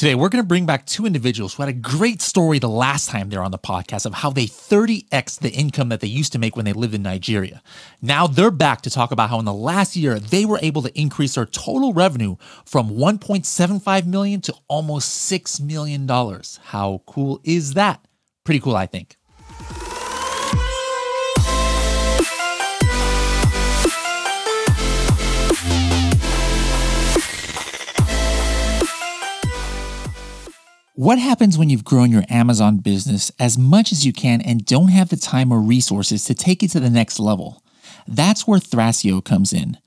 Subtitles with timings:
[0.00, 3.10] Today, we're going to bring back two individuals who had a great story the last
[3.10, 6.32] time they were on the podcast of how they 30x the income that they used
[6.32, 7.62] to make when they lived in Nigeria.
[8.00, 10.98] Now they're back to talk about how in the last year they were able to
[10.98, 16.58] increase their total revenue from 1.75 million to almost 6 million dollars.
[16.62, 18.02] How cool is that?
[18.42, 19.18] Pretty cool, I think.
[31.00, 34.88] What happens when you've grown your Amazon business as much as you can and don't
[34.88, 37.62] have the time or resources to take it to the next level?
[38.06, 39.78] That's where Thrasio comes in.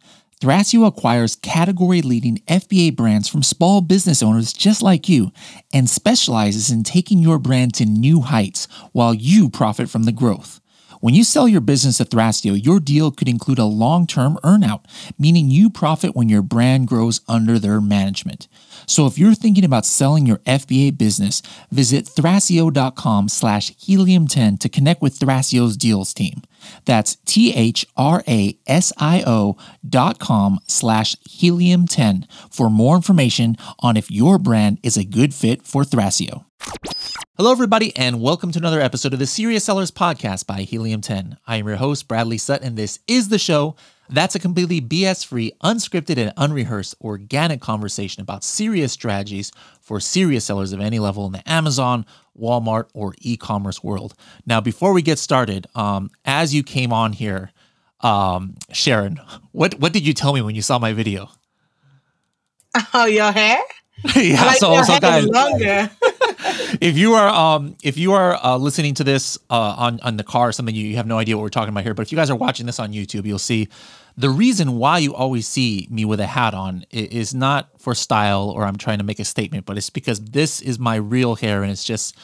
[0.41, 5.31] Thrasio acquires category leading FBA brands from small business owners just like you
[5.71, 10.61] and specializes in taking your brand to new heights while you profit from the growth.
[11.03, 14.85] When you sell your business to Thrasio, your deal could include a long term earnout,
[15.19, 18.47] meaning you profit when your brand grows under their management.
[18.85, 25.01] So if you're thinking about selling your FBA business, visit thrasio.com slash helium10 to connect
[25.01, 26.41] with Thrasio's deals team.
[26.85, 27.87] That's T-H-R-A-S-I-O
[29.89, 35.63] dot com slash helium10 for more information on if your brand is a good fit
[35.63, 36.45] for Thrasio.
[37.35, 41.35] Hello, everybody, and welcome to another episode of the Serious Sellers Podcast by Helium 10.
[41.47, 43.75] I am your host, Bradley Sutton, and this is the show
[44.07, 50.45] that's a completely BS free, unscripted, and unrehearsed organic conversation about serious strategies for serious
[50.45, 52.05] sellers of any level in the Amazon,
[52.39, 54.13] Walmart, or e commerce world.
[54.45, 57.49] Now, before we get started, um, as you came on here,
[58.01, 59.19] um, Sharon,
[59.53, 61.31] what, what did you tell me when you saw my video?
[62.93, 63.59] Oh, your hair?
[64.15, 65.89] yeah, like so, so guys, longer.
[66.81, 70.23] If you are um if you are uh, listening to this uh, on on the
[70.23, 71.93] car or something, you, you have no idea what we're talking about here.
[71.93, 73.69] But if you guys are watching this on YouTube, you'll see
[74.15, 78.49] the reason why you always see me with a hat on is not for style
[78.49, 81.63] or I'm trying to make a statement, but it's because this is my real hair
[81.63, 82.15] and it's just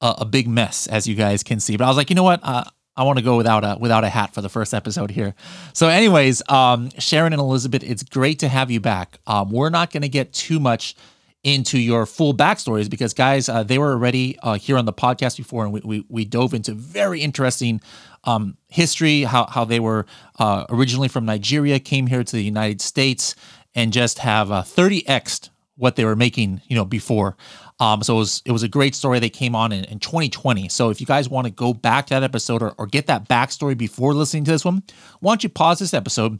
[0.00, 1.76] a, a big mess, as you guys can see.
[1.76, 2.40] But I was like, you know what?
[2.42, 2.64] Uh,
[2.96, 5.34] I want to go without a without a hat for the first episode here.
[5.72, 9.20] So, anyways, um, Sharon and Elizabeth, it's great to have you back.
[9.24, 10.96] Um, we're not going to get too much
[11.44, 15.36] into your full backstories because guys uh, they were already uh, here on the podcast
[15.36, 17.80] before and we, we, we dove into very interesting
[18.24, 20.04] um, history how, how they were
[20.38, 23.36] uh, originally from nigeria came here to the united states
[23.74, 27.36] and just have 30x what they were making you know before.
[27.80, 29.20] Um, so it was it was a great story.
[29.20, 32.14] They came on in, in 2020 so if you guys want to go back to
[32.14, 34.82] that episode or, or get that backstory before listening to this one
[35.20, 36.38] why don't you pause this episode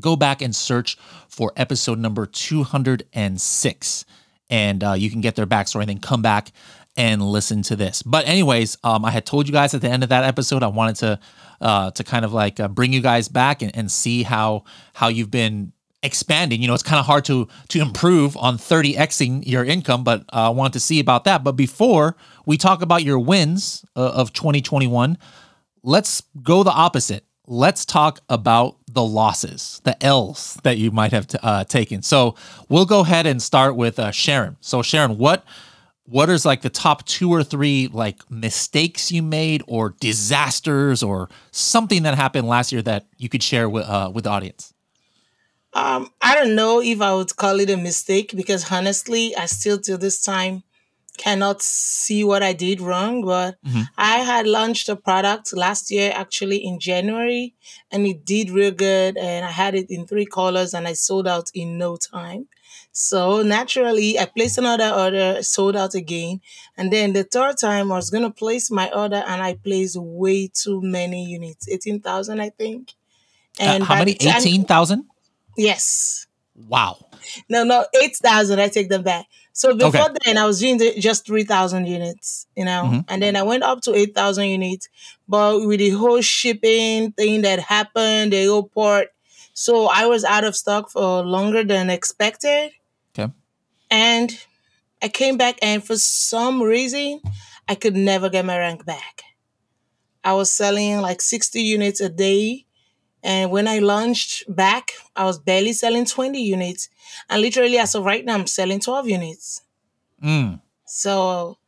[0.00, 0.96] go back and search
[1.28, 4.04] for episode number 206
[4.48, 6.52] and uh, you can get their backstory and then come back
[6.96, 8.02] and listen to this.
[8.02, 10.68] But anyways um, i had told you guys at the end of that episode i
[10.68, 11.20] wanted to
[11.60, 14.64] uh, to kind of like uh, bring you guys back and, and see how
[14.94, 16.62] how you've been expanding.
[16.62, 20.46] You know it's kind of hard to to improve on 30xing your income but uh,
[20.46, 21.44] i want to see about that.
[21.44, 25.18] But before we talk about your wins uh, of 2021
[25.82, 31.26] let's go the opposite let's talk about the losses, the L's that you might have
[31.26, 32.02] t- uh, taken.
[32.02, 32.34] So
[32.68, 34.56] we'll go ahead and start with uh, Sharon.
[34.60, 35.44] So Sharon, what
[36.04, 41.28] what is like the top two or three like mistakes you made or disasters or
[41.50, 44.72] something that happened last year that you could share with uh, with the audience?
[45.72, 49.78] Um, I don't know if I would call it a mistake because honestly, I still
[49.80, 50.62] to this time
[51.16, 53.82] cannot see what I did wrong, but mm-hmm.
[53.96, 57.54] I had launched a product last year, actually in January,
[57.90, 59.16] and it did real good.
[59.16, 62.48] And I had it in three colors and I sold out in no time.
[62.92, 66.40] So naturally, I placed another order, sold out again.
[66.78, 69.96] And then the third time, I was going to place my order and I placed
[69.98, 72.94] way too many units 18,000, I think.
[73.60, 74.12] Uh, and uh, how many?
[74.12, 75.04] 18,000?
[75.58, 76.26] Yes.
[76.54, 77.10] Wow.
[77.50, 78.58] No, no, 8,000.
[78.60, 79.26] I take them back.
[79.56, 80.16] So before okay.
[80.26, 83.00] then, I was doing just 3,000 units, you know, mm-hmm.
[83.08, 84.90] and then I went up to 8,000 units.
[85.26, 89.08] But with the whole shipping thing that happened, the airport,
[89.54, 92.72] so I was out of stock for longer than expected.
[93.18, 93.32] Okay.
[93.90, 94.38] And
[95.00, 97.22] I came back, and for some reason,
[97.66, 99.22] I could never get my rank back.
[100.22, 102.65] I was selling like 60 units a day
[103.26, 106.88] and when I launched back, I was barely selling 20 units.
[107.28, 109.62] And literally, as of right now, I'm selling 12 units.
[110.22, 110.60] Mm.
[110.86, 111.58] So.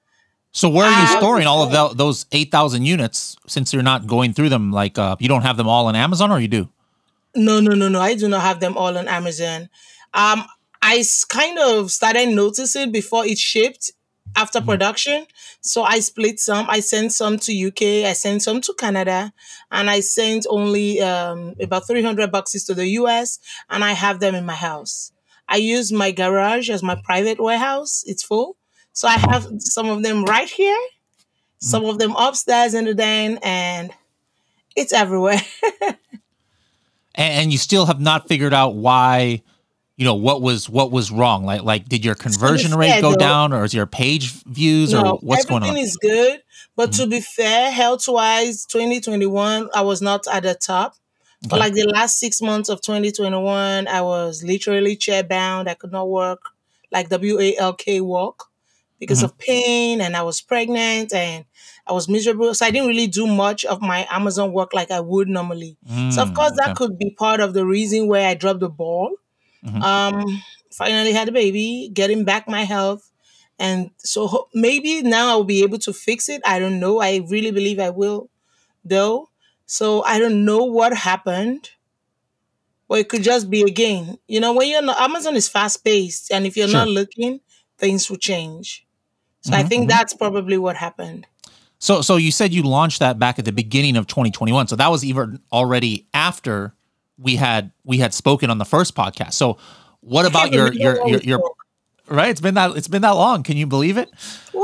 [0.52, 4.34] So where are you storing all of the, those 8,000 units since you're not going
[4.34, 4.70] through them?
[4.70, 6.68] Like, uh, you don't have them all on Amazon or you do?
[7.34, 8.00] No, no, no, no.
[8.00, 9.62] I do not have them all on Amazon.
[10.14, 10.44] Um,
[10.80, 13.90] I kind of started noticing before it shipped
[14.38, 14.70] after mm-hmm.
[14.70, 15.26] production.
[15.60, 16.66] So I split some.
[16.70, 18.08] I sent some to UK.
[18.08, 19.32] I sent some to Canada,
[19.70, 23.38] and I sent only um, about three hundred boxes to the US.
[23.68, 25.12] And I have them in my house.
[25.48, 28.04] I use my garage as my private warehouse.
[28.06, 28.56] It's full.
[28.92, 30.78] So I have some of them right here,
[31.58, 33.90] some of them upstairs in the den, and
[34.76, 35.40] it's everywhere.
[35.82, 35.96] and,
[37.14, 39.42] and you still have not figured out why
[39.98, 43.16] you know what was what was wrong like like did your conversion rate go though-
[43.16, 46.40] down or is your page views or what's going on everything is good.
[46.76, 50.94] But to be fair, health wise, 2021, I was not at the top.
[51.48, 55.68] For like the last six months of 2021, I was literally chair bound.
[55.68, 56.40] I could not work
[56.92, 58.48] like W A L K walk
[59.00, 59.24] because Mhm.
[59.24, 61.44] of pain, and I was pregnant and
[61.86, 62.54] I was miserable.
[62.54, 65.76] So I didn't really do much of my Amazon work like I would normally.
[66.08, 66.60] So of Mm, course okay.
[66.66, 69.16] that could be part of the reason where I dropped the ball.
[69.64, 69.82] Mhm.
[69.84, 73.10] Um, finally had a baby, getting back my health,
[73.58, 76.42] and so ho- maybe now I'll be able to fix it.
[76.46, 77.00] I don't know.
[77.00, 78.30] I really believe I will,
[78.84, 79.30] though.
[79.66, 81.70] So I don't know what happened.
[82.88, 84.18] Or it could just be again.
[84.26, 86.80] You know, when you're not Amazon is fast paced, and if you're Sure.
[86.80, 87.40] not looking,
[87.78, 88.86] things will change.
[89.40, 89.88] So I Mhm, think mhm.
[89.88, 91.26] that's probably what happened.
[91.78, 94.90] so so you said you launched that back at the beginning of 2021 so that
[94.90, 96.74] was even already after
[97.18, 99.34] we had we had spoken on the first podcast.
[99.34, 99.58] So
[100.00, 101.40] what about your your your, your
[102.08, 102.30] right?
[102.30, 103.42] It's been that it's been that long.
[103.42, 104.08] Can you believe it?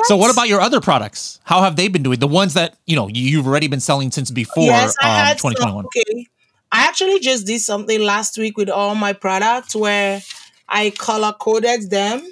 [0.04, 1.40] So what about your other products?
[1.44, 2.18] How have they been doing?
[2.18, 5.26] The ones that you know you- you've already been selling since before Yes, I um,
[5.26, 5.52] had some.
[5.52, 6.26] 2021 Okay,
[6.72, 10.22] I actually just did something last week with all my products where
[10.68, 12.22] I color coded them,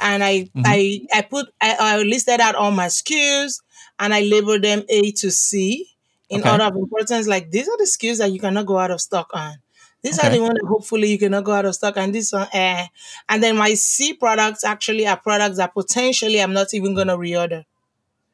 [0.00, 0.62] and I Mhm.
[0.64, 3.60] I I put I, I listed out all my SKUs
[3.98, 5.88] and I labeled them A to C
[6.28, 6.50] in Okay.
[6.50, 7.26] order of importance.
[7.26, 9.54] Like these are the SKUs that you cannot go out of stock on.
[10.02, 12.48] These are the ones that hopefully you cannot go out of stock, and this one,
[12.52, 12.86] eh.
[13.28, 17.64] And then my C products actually are products that potentially I'm not even gonna reorder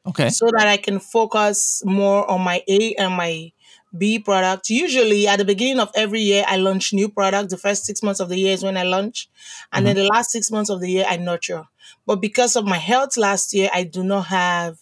[0.05, 3.51] okay so that I can focus more on my A and my
[3.95, 4.69] B product.
[4.69, 7.51] Usually at the beginning of every year, I launch new products.
[7.51, 9.29] The first six months of the year is when I launch.
[9.71, 11.65] And then the last six months of the year, I nurture.
[12.05, 14.77] But because of my health last year, I do not have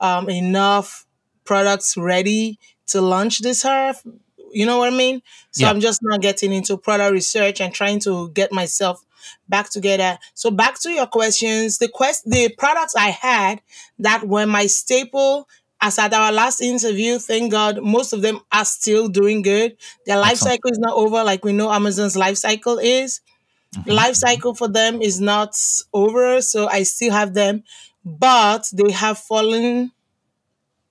[0.00, 1.05] um, enough
[1.46, 2.58] products ready
[2.88, 4.02] to launch this half.
[4.52, 5.22] You know what I mean?
[5.52, 5.70] So Yeah.
[5.70, 9.04] I'm just not getting into product research and trying to get myself
[9.48, 10.18] back together.
[10.34, 13.60] So back to your questions, the quest the products I had
[13.98, 15.48] that were my staple
[15.80, 19.76] as at our last interview, thank God, most of them are still doing good.
[20.06, 20.54] Their life Excellent.
[20.54, 23.20] cycle is not over like we know Amazon's life cycle is.
[23.74, 23.90] Mm-hmm.
[23.90, 25.54] Life cycle for them is not
[25.92, 27.62] over, so I still have them,
[28.04, 29.92] but they have fallen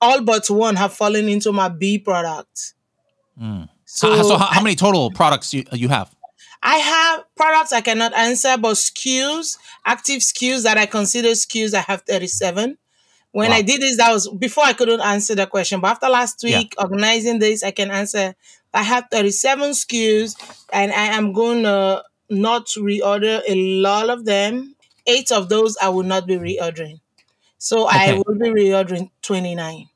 [0.05, 2.73] all but one have fallen into my B product.
[3.41, 3.69] Mm.
[3.85, 6.15] So, so, how, how many total products you, you have
[6.63, 11.81] I have products I cannot answer, but SKUs, active SKUs that I consider SKUs, I
[11.81, 12.77] have 37.
[13.31, 13.57] When Wow.
[13.57, 15.79] I did this, that was before I couldn't answer the question.
[15.79, 16.59] But after last Yeah.
[16.59, 18.35] week, organizing this, I can answer.
[18.73, 20.35] I have 37 SKUs,
[20.73, 24.75] and I am going to not reorder a lot of them.
[25.05, 26.99] Eight of those I will not be reordering.
[27.59, 29.87] So I will be reordering 29.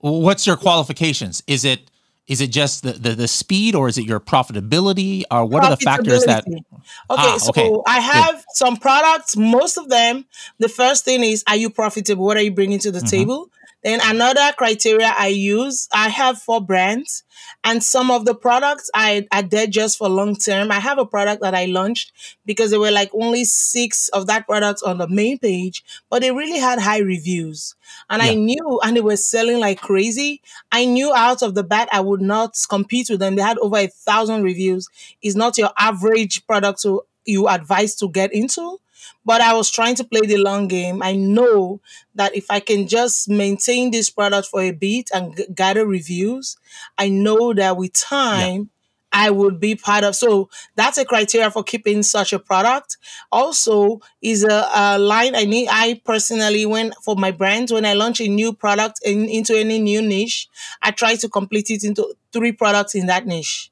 [0.00, 1.90] What's your qualifications is it
[2.26, 5.70] is it just the, the, the speed or is it your profitability or what are
[5.70, 6.62] the factors that Okay,
[7.10, 7.70] Ah, so okay.
[7.86, 9.36] I have some products.
[9.36, 10.26] Most of them,
[10.58, 12.24] the first thing is, are you profitable?
[12.24, 13.10] What are you bringing to the Mhm.
[13.10, 13.50] table?
[13.88, 17.22] Then another criteria I use, I have four brands,
[17.64, 20.70] and some of the products I there just for long term.
[20.70, 22.12] I have a product that I launched
[22.44, 26.30] because there were like only six of that product on the main page, but they
[26.32, 27.76] really had high reviews.
[28.10, 30.42] And I knew, and they were selling like crazy.
[30.70, 33.36] I knew out of the bat I would not compete with them.
[33.36, 34.86] They had over a thousand reviews.
[35.22, 38.80] It's not your average product to you advise to get into.
[39.28, 41.02] But I was trying to play the long game.
[41.02, 41.80] I know
[42.14, 46.56] that if I can just maintain this product for a bit and g- gather reviews,
[46.96, 48.70] I know that with time
[49.12, 50.16] I would be part of.
[50.16, 52.96] So that's a criteria for keeping such a product.
[53.32, 55.68] Also, is a, a line I need.
[55.70, 59.78] I personally, when for my brands, when I launch a new product in, into any
[59.78, 60.48] new niche,
[60.82, 63.70] I try to complete it into three products in that niche.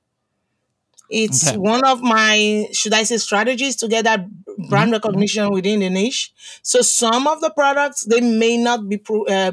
[1.11, 1.57] It's Okay.
[1.57, 4.27] one of my, should I say, strategies to get that
[4.69, 6.33] brand recognition within the niche.
[6.63, 9.53] So some of the products they may not be pro- uh,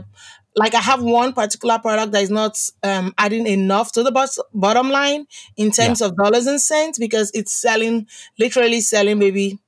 [0.56, 4.38] like I have one particular product that is not um, adding enough to the bot-
[4.54, 5.26] bottom line
[5.58, 8.08] in terms of dollars and cents because it's selling
[8.38, 9.60] literally selling maybe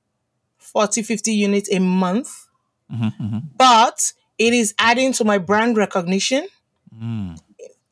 [0.58, 2.46] 40 50 units a month
[2.92, 3.42] Mhm, mhm.
[3.58, 6.46] but it is adding to my brand recognition
[6.94, 7.36] Mm.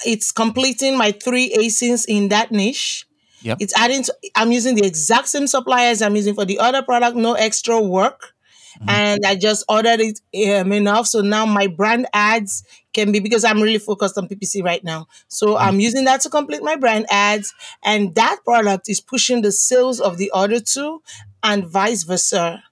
[0.06, 3.06] it's completing my three ASINs in that niche.
[3.44, 3.58] Yep.
[3.60, 7.16] It's adding to, I'm using the exact same suppliers I'm using for the other product,
[7.16, 8.34] no extra work.
[8.80, 8.90] Mhm.
[8.90, 10.20] And I just ordered it
[10.60, 11.06] um, enough.
[11.06, 15.08] So now my brand ads can be because I'm really focused on PPC right now.
[15.28, 17.54] So I'm using that to complete my brand ads.
[17.84, 21.02] And that product is pushing the sales of the other two.
[21.46, 22.62] and vice versa.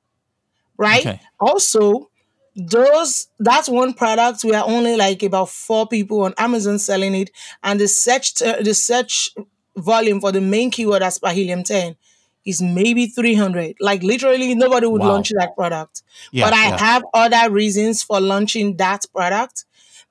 [0.79, 1.07] Right?
[1.07, 1.21] Okay.
[1.41, 2.11] Also,
[2.57, 7.31] those that's one product we are only like about four people on Amazon selling it,
[7.63, 9.31] and the search the search
[9.77, 11.97] volume for the main keyword as per Helium 10
[12.45, 13.77] is maybe 300.
[13.81, 15.09] Like literally nobody would wow.
[15.09, 16.03] launch that product.
[16.33, 16.79] Yeah, but I yeah.
[16.79, 19.65] have other reasons for launching that product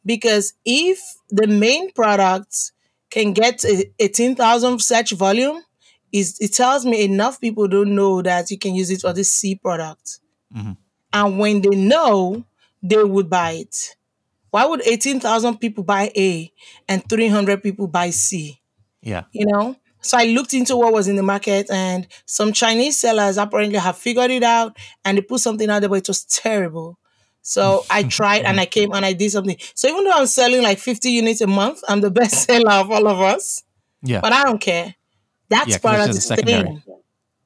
[0.06, 1.00] because if
[1.30, 2.72] the main product
[3.10, 3.63] can get
[4.00, 5.63] 18,000 search volume,
[6.12, 9.24] is it tells me enough people don't know that you can use it for the
[9.24, 10.20] C product.
[10.56, 10.74] Mm-hmm.
[11.13, 12.46] And when they know,
[12.82, 13.96] they would buy it.
[14.50, 16.51] Why would 18,000 people buy A
[16.88, 18.61] and 300 people buy C?
[19.01, 19.24] Yeah.
[19.31, 19.75] You know?
[20.01, 23.98] So I looked into what was in the market, and some Chinese sellers apparently have
[23.98, 26.98] figured it out and they put something out there, but it was terrible.
[27.43, 29.58] So I tried and I came and I did something.
[29.75, 32.91] So even though I'm selling like 50 units a month, I'm the best seller of
[32.91, 33.63] all of us.
[34.01, 34.22] Yeah.
[34.22, 34.96] But I don't care.
[35.50, 36.84] That's yeah, part of the secondary.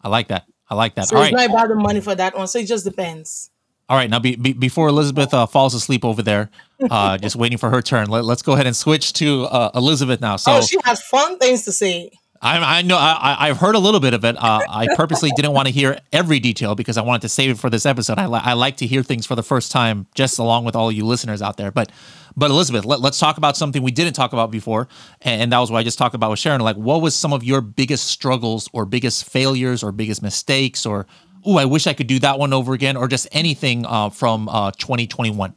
[0.02, 0.46] I like that.
[0.70, 1.08] I like that.
[1.08, 1.48] So all it's right.
[1.48, 2.48] not about the money for that one.
[2.48, 3.50] So it just depends.
[3.88, 6.50] All right, now be, be, before Elizabeth uh, falls asleep over there,
[6.90, 8.10] uh, just waiting for her turn.
[8.10, 10.36] Let, us go ahead and switch to uh, Elizabeth now.
[10.36, 12.12] So oh, she has fun things to say.
[12.42, 14.36] I, I know I, I've heard a little bit of it.
[14.38, 17.58] Uh, I purposely didn't want to hear every detail because I wanted to save it
[17.58, 18.20] for this episode.
[18.20, 20.92] I, li- I like to hear things for the first time, just along with all
[20.92, 21.72] you listeners out there.
[21.72, 21.92] But
[22.38, 24.90] but Elizabeth, let, us talk about something we didn't talk about before,
[25.22, 26.60] and, and that was what I just talked about with Sharon.
[26.62, 31.08] Like, what was some of your biggest struggles, or biggest failures, or biggest mistakes, or
[31.46, 34.50] oh, I wish I could do that one over again, or just anything uh, from
[34.50, 35.56] uh, 2021.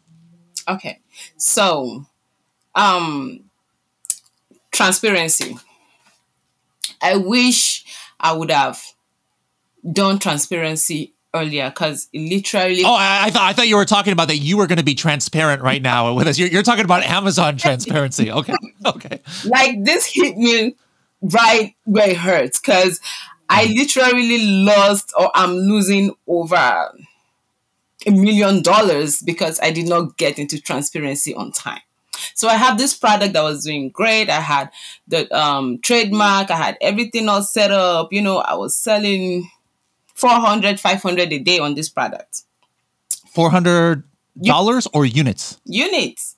[0.69, 1.01] Okay,
[1.37, 2.05] so
[2.75, 3.45] um,
[4.71, 5.57] transparency.
[7.01, 7.85] I wish
[8.21, 8.83] I would have
[9.91, 12.83] done transparency earlier because literally.
[12.85, 14.39] Oh, I, I, thought I thought you were talking about that.
[14.39, 16.39] You were going to be transparent right now with us.
[16.39, 18.31] You're, you're talking about Amazon transparency.
[18.31, 19.21] Okay, okay.
[19.45, 20.77] Like this hit me
[21.21, 23.01] right where it hurts because
[23.49, 26.93] I literally lost or I'm losing over
[28.07, 31.81] a million dollars because I did not get into transparency on time.
[32.35, 34.28] So I have this product that was doing great.
[34.28, 34.71] I had
[35.07, 38.12] the um, trademark, I had everything all set up.
[38.12, 39.50] You know, I was selling
[40.14, 42.43] 400, 500 a day on this product.
[43.35, 44.02] $400
[44.93, 45.61] or units?
[45.64, 46.37] Units.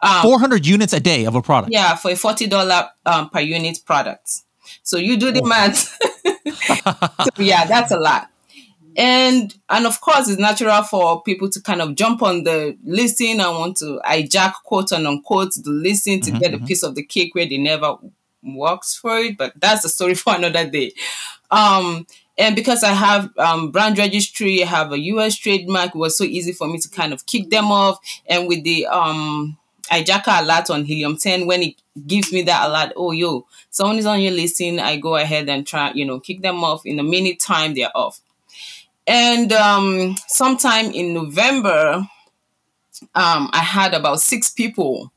[0.00, 1.72] Um, 400 units a day of a product.
[1.72, 4.42] Yeah, for a $40 um, per unit product.
[4.82, 5.46] So you do the oh.
[5.46, 5.98] math.
[7.36, 8.30] so yeah, that's a lot.
[8.96, 13.40] And and of course it's natural for people to kind of jump on the listing
[13.40, 16.66] and want to hijack quote and unquote the listing to mm-hmm, get a mm-hmm.
[16.66, 17.96] piece of the cake where they never
[18.42, 19.36] works for it.
[19.36, 20.92] But that's a story for another day.
[21.50, 26.18] Um and because I have um, brand registry, I have a US trademark, it was
[26.18, 27.98] so easy for me to kind of kick them off.
[28.26, 32.92] And with the um, hijacker alert on Helium 10, when it gives me that alert,
[32.96, 36.42] oh, yo, someone is on your listing, I go ahead and try, you know, kick
[36.42, 36.84] them off.
[36.84, 38.20] In a minute time, they're off.
[39.06, 42.06] And um, sometime in November,
[43.14, 45.12] um, I had about six people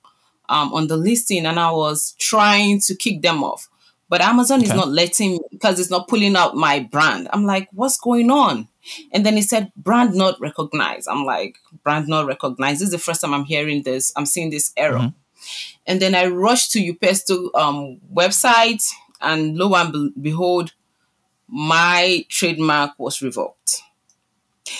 [0.49, 3.69] um, on the listing and I was trying to kick them off.
[4.09, 4.69] But Amazon okay.
[4.69, 7.27] is not letting me because it's not pulling out my brand.
[7.33, 8.69] I'm like, what's going on?
[9.11, 11.09] And then he said, brand not recognized.
[11.09, 12.79] I'm like, brand not recognized.
[12.79, 14.13] This is the first time I'm hearing this.
[14.15, 14.99] I'm seeing this error.
[14.99, 15.17] Mm-hmm.
[15.85, 18.89] And then I rushed to USPTO um, website,
[19.21, 20.73] and lo and behold,
[21.47, 23.81] my trademark was revoked.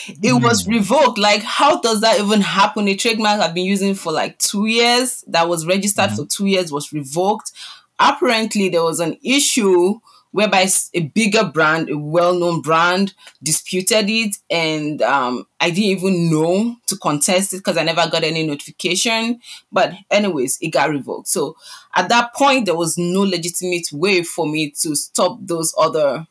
[0.07, 0.43] It mm.
[0.43, 1.17] was revoked.
[1.17, 2.87] Like, how does that even happen?
[2.87, 6.15] A trademark I've been using for like two years, that was registered mm.
[6.17, 7.51] for two years, was revoked.
[7.99, 9.99] Apparently, there was an issue
[10.31, 16.75] whereby a bigger brand, a well-known brand, disputed it, and um, I didn't even know
[16.87, 19.39] to contest it because I never got any notification.
[19.71, 21.27] But anyways, it got revoked.
[21.27, 21.55] So
[21.95, 26.27] at that point, there was no legitimate way for me to stop those other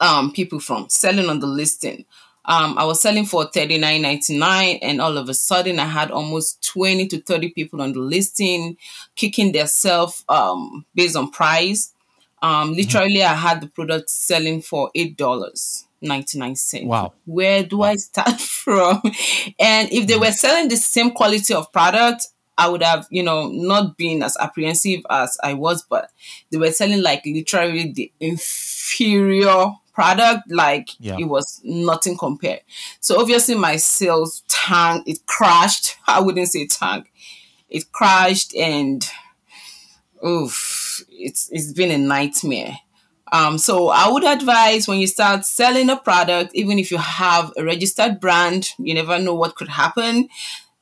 [0.00, 2.04] um, people from selling on the listing.
[2.46, 5.84] Um, I was selling for thirty nine ninety nine, and all of a sudden, I
[5.84, 8.76] had almost twenty to thirty people on the listing,
[9.14, 11.92] kicking themselves um, based on price.
[12.42, 12.76] Um, mm-hmm.
[12.76, 13.32] literally, mm-hmm.
[13.32, 16.86] I had the product selling for eight dollars ninety nine cents.
[16.86, 17.12] Wow!
[17.26, 17.88] Where do wow.
[17.88, 19.02] I start from?
[19.58, 23.48] And if they were selling the same quality of product, I would have, you know,
[23.48, 26.10] not been as apprehensive as I was, but
[26.50, 31.16] they were selling like literally the inferior product like yeah.
[31.18, 32.60] it was nothing compared
[33.00, 37.12] so obviously my sales tank it crashed i wouldn't say tank
[37.68, 39.10] it crashed and
[40.26, 42.76] oof it's it's been a nightmare
[43.32, 47.52] um, so I would advise when you start selling a product, even if you have
[47.56, 50.28] a registered brand, you never know what could happen.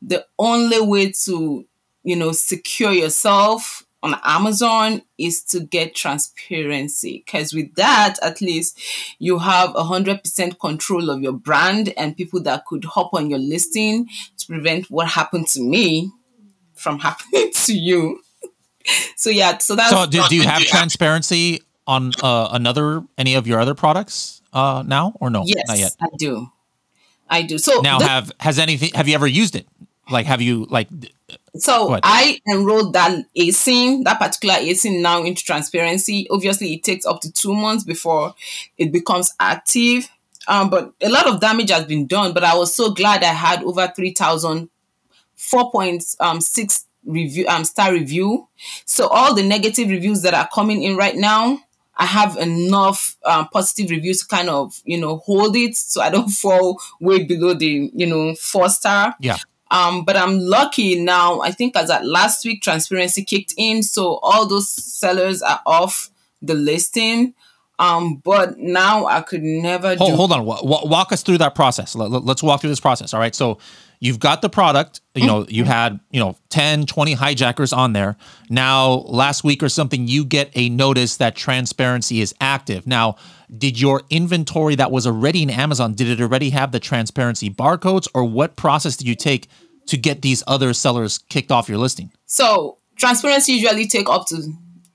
[0.00, 1.66] The only way to,
[2.04, 8.78] you know, secure yourself on Amazon is to get transparency because with that, at least
[9.18, 13.28] you have a hundred percent control of your brand and people that could hop on
[13.28, 16.12] your listing to prevent what happened to me
[16.74, 18.22] from happening to you.
[19.16, 20.06] so yeah, so that's so.
[20.06, 25.14] Do, do you have transparency on uh, another any of your other products uh, now
[25.20, 25.42] or no?
[25.44, 25.96] Yes, not yet.
[26.00, 26.48] I do.
[27.28, 27.58] I do.
[27.58, 28.90] So now, have has anything?
[28.94, 29.66] Have you ever used it?
[30.10, 30.88] Like, have you like?
[31.56, 36.26] So I enrolled that ASIN, that particular ASIN now into transparency.
[36.30, 38.34] Obviously, it takes up to two months before
[38.76, 40.08] it becomes active.
[40.46, 42.32] Um, but a lot of damage has been done.
[42.32, 44.68] But I was so glad I had over 3,000,
[45.36, 46.40] 4.6 um,
[47.04, 48.48] review um, star review.
[48.84, 51.60] So all the negative reviews that are coming in right now,
[51.96, 56.10] I have enough um, positive reviews to kind of you know hold it, so I
[56.10, 59.16] don't fall way below the you know four star.
[59.20, 59.38] Yeah.
[59.70, 61.40] Um, but I'm lucky now.
[61.40, 66.10] I think as at last week, transparency kicked in, so all those sellers are off
[66.40, 67.34] the listing.
[67.78, 69.94] Um, but now I could never.
[69.96, 70.44] Hold, do- hold on.
[70.44, 71.94] W- walk us through that process.
[71.94, 73.14] Let, us walk through this process.
[73.14, 73.34] All right.
[73.34, 73.58] So
[74.00, 75.72] you've got the product you know you mm-hmm.
[75.72, 78.16] had you know 10 20 hijackers on there
[78.48, 83.16] now last week or something you get a notice that transparency is active now
[83.56, 88.08] did your inventory that was already in amazon did it already have the transparency barcodes
[88.14, 89.48] or what process did you take
[89.86, 94.52] to get these other sellers kicked off your listing so transparency usually take up to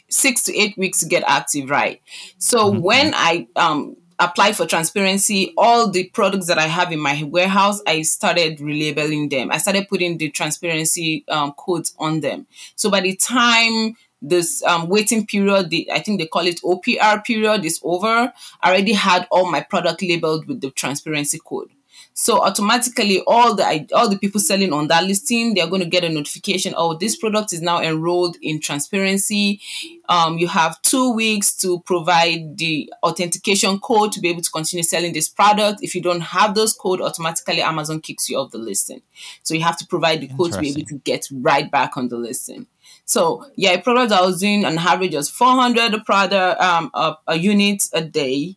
[0.09, 2.01] six to eight weeks to get active right
[2.37, 2.81] so mm-hmm.
[2.81, 7.81] when i um apply for transparency, all the products that I have in my warehouse,
[7.87, 9.51] I started relabeling them.
[9.51, 12.47] I started putting the transparency um, codes on them.
[12.75, 17.23] So by the time this um, waiting period, the, I think they call it OPR
[17.25, 21.69] period, is over, I already had all my product labeled with the transparency code.
[22.15, 26.03] So automatically, all the all the people selling on that listing, they're going to get
[26.03, 26.75] a notification.
[26.77, 29.59] Oh, this product is now enrolled in transparency.
[30.07, 34.83] Um, you have two weeks to provide the authentication code to be able to continue
[34.83, 35.79] selling this product.
[35.81, 39.01] If you don't have those code, automatically Amazon kicks you off the listing.
[39.41, 42.09] So you have to provide the code to be able to get right back on
[42.09, 42.67] the listing.
[43.05, 47.15] So yeah, a product I was doing on average was 400 a product um a,
[47.27, 48.55] a unit a day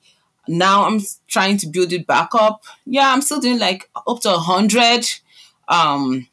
[0.48, 2.64] now I'm trying to build it back up.
[2.84, 5.06] Yeah, I'm still doing like up to a hundred.
[5.68, 6.28] Um,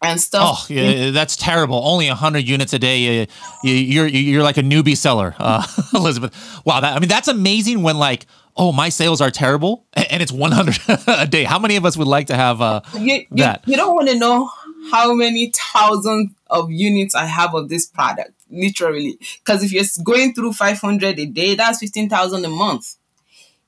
[0.00, 0.66] and stuff.
[0.70, 1.80] Oh, yeah, that's terrible.
[1.84, 3.26] Only 100 units a day.
[3.62, 6.34] You're you're like a newbie seller, uh, Elizabeth.
[6.64, 7.82] Wow, that, I mean that's amazing.
[7.82, 11.44] When like, oh, my sales are terrible, and it's 100 a day.
[11.44, 13.62] How many of us would like to have uh, you, you, that?
[13.66, 14.48] You don't want to know
[14.90, 19.18] how many thousands of units I have of this product, literally.
[19.44, 22.96] Because if you're going through 500 a day, that's 15,000 a month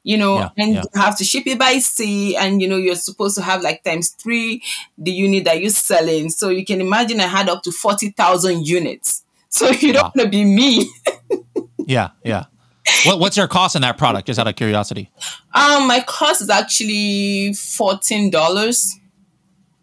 [0.02, 0.82] you know, yeah, and yeah.
[0.82, 3.82] you have to ship it by sea, and you know, you're supposed to have like
[3.84, 4.62] times three
[4.96, 6.30] the unit that you're selling.
[6.30, 9.24] So you can imagine I had up to 40,000 units.
[9.52, 10.12] So you don't wow.
[10.14, 10.88] want to be me.
[11.78, 12.44] yeah, yeah.
[13.04, 15.10] What, what's your cost in that product, just out of curiosity?
[15.52, 18.92] Um, my cost is actually $14.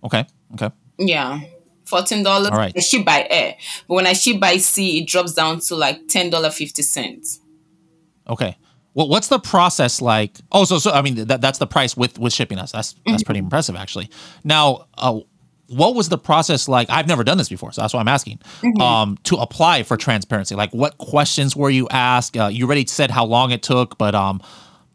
[0.05, 0.71] Okay, okay.
[0.97, 1.41] Yeah.
[1.83, 2.51] Fourteen dollars.
[2.51, 2.73] Right.
[2.75, 3.55] I ship by air,
[3.87, 7.39] but when I ship by sea, it drops down to like ten dollar fifty cents.
[8.27, 8.57] Okay.
[8.97, 10.39] Well, what's the process like?
[10.51, 12.71] Oh, so so I mean that that's the price with with shipping us.
[12.71, 13.45] That's that's pretty mm-hmm.
[13.45, 14.09] impressive actually.
[14.43, 15.19] Now, uh,
[15.67, 16.89] what was the process like?
[16.89, 18.39] I've never done this before, so that's why I'm asking.
[18.63, 18.81] Mm-hmm.
[18.81, 22.35] Um, to apply for transparency, like what questions were you asked?
[22.35, 24.41] Uh, you already said how long it took, but um,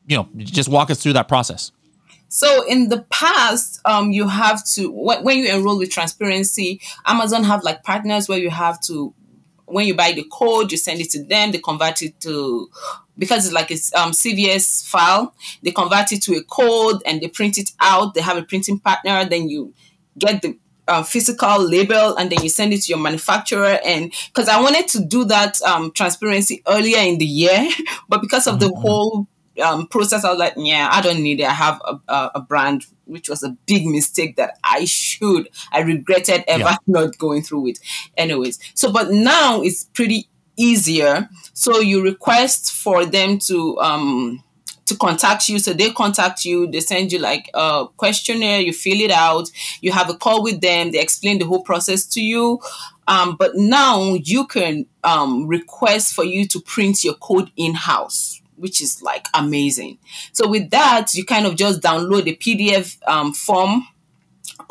[0.08, 1.70] you know, just walk us through that process.
[2.26, 7.62] So in the past, um, you have to when you enroll with transparency, Amazon have
[7.62, 9.14] like partners where you have to
[9.66, 12.68] when you buy the code, you send it to them, they convert it to
[13.18, 17.28] because it's like a um, CVS file, they convert it to a code and they
[17.28, 18.14] print it out.
[18.14, 19.24] They have a printing partner.
[19.24, 19.74] Then you
[20.18, 23.78] get the uh, physical label and then you send it to your manufacturer.
[23.84, 27.68] And because I wanted to do that um, transparency earlier in the year,
[28.08, 28.80] but because of the mm-hmm.
[28.80, 29.28] whole
[29.62, 31.46] um, process, I was like, yeah, I don't need it.
[31.46, 35.80] I have a, a, a, brand, which was a big mistake that I should, I
[35.80, 36.76] regretted ever yeah.
[36.86, 37.78] not going through it.
[38.16, 41.28] Anyways, so but now it's pretty easier.
[41.52, 44.42] So you request for them to um
[44.86, 45.58] to contact you.
[45.58, 49.48] So they contact you, they send you like a questionnaire, you fill it out,
[49.80, 52.60] you have a call with them, they explain the whole process to you.
[53.08, 58.38] Um, but now you can um, request for you to print your code in house
[58.56, 59.98] which is like amazing.
[60.32, 63.88] So with that, you kind of just download the PDF um, form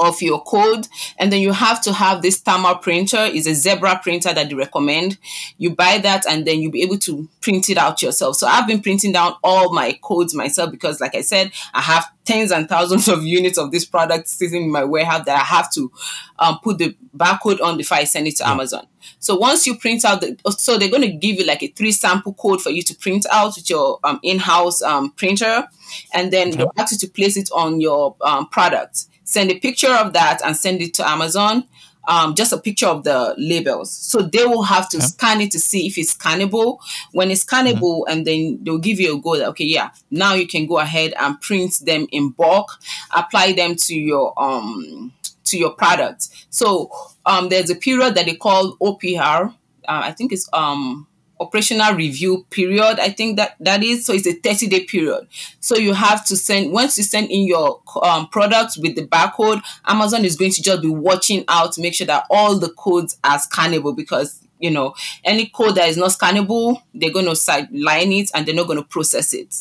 [0.02, 0.88] of your code.
[1.18, 3.20] And then you have to have this thermal printer.
[3.32, 5.18] Is a zebra printer that they recommend.
[5.58, 8.36] You buy that and then you'll be able to print it out yourself.
[8.36, 12.06] So i've been printing down all my codes myself because like i said i have
[12.26, 15.72] tens and thousands of units of this product sitting in my warehouse that i have
[15.72, 15.92] to
[16.40, 18.52] um, put the barcode on before i send it to yeah.
[18.52, 18.86] amazon.
[19.20, 21.92] So once you print out the so they're going to give you like a three
[21.92, 25.68] sample code for you to print out with your um, in-house um, printer.
[26.14, 26.58] And then okay.
[26.58, 30.42] they'll ask you to place it on your um, product send a picture of that
[30.44, 31.66] and send it to Amazon.
[32.08, 33.92] Um, just a picture of the labels.
[33.92, 36.80] So they will have to scan it to see if it's scannable.
[37.12, 38.12] When it's scannable, mm-hmm.
[38.12, 41.14] and then they'll give you a go that okay, yeah, now you can go ahead
[41.20, 42.72] and print them in bulk,
[43.16, 45.14] apply them to your um
[45.46, 46.30] to your product.
[46.50, 46.92] So
[47.26, 49.50] um, there's a period that they call OPR.
[49.88, 51.08] Uh, I think it's um
[51.42, 55.28] operational review period i think that that is so it's a 30 day period.
[55.60, 59.62] So you have to send once you send in your um, product with the barcode
[59.86, 63.18] amazon is going to just be watching out to make sure that all the codes
[63.24, 68.12] are scannable because you know any code that is not scannable they're going to sideline
[68.12, 69.56] it and they're not going to process it.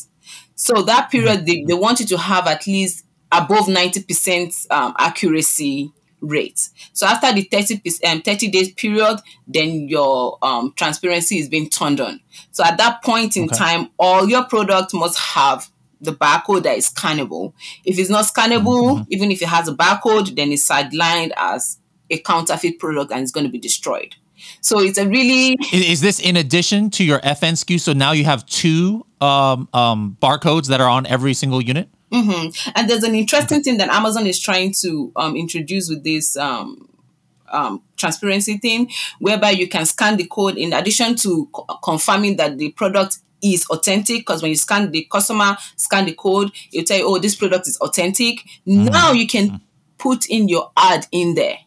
[0.55, 5.91] So that period they, they want you to have at least above 90% um, accuracy
[6.21, 6.69] rate.
[6.93, 11.99] So after the 30, um, 30 days period, then your um, transparency is being turned
[11.99, 12.21] on.
[12.51, 13.57] So at that point in okay.
[13.57, 17.53] time, all your product must have the barcode that is scannable.
[17.85, 19.03] If it's not scannable, mm-hmm.
[19.09, 21.77] even if it has a barcode, then it's sidelined as
[22.09, 24.15] a counterfeit product and it's going to be destroyed.
[24.61, 27.79] So it's a really is this in addition to your FN SKU?
[27.79, 31.89] So now you have two um, um, barcodes that are on every single unit.
[32.11, 32.71] Mm-hmm.
[32.75, 36.89] And there's an interesting thing that Amazon is trying to um, introduce with this um,
[37.49, 42.57] um, transparency thing, whereby you can scan the code in addition to co- confirming that
[42.57, 44.19] the product is authentic.
[44.19, 47.67] Because when you scan the customer, scan the code, it'll tell you, oh, this product
[47.67, 48.37] is authentic.
[48.67, 48.85] Mm-hmm.
[48.85, 49.61] Now you can
[49.97, 51.57] put in your ad in there.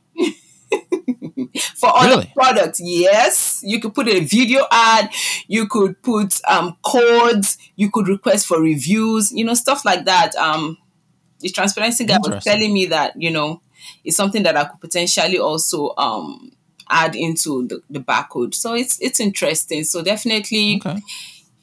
[1.76, 2.32] for other really?
[2.34, 2.80] products.
[2.82, 5.10] Yes, you could put a video ad,
[5.46, 10.34] you could put um, codes, you could request for reviews, you know, stuff like that.
[10.36, 10.78] Um,
[11.40, 13.60] the transparency guy was telling me that you know
[14.04, 16.52] it's something that I could potentially also um,
[16.88, 18.54] add into the, the barcode.
[18.54, 19.84] So it's it's interesting.
[19.84, 20.76] So definitely.
[20.84, 21.00] Okay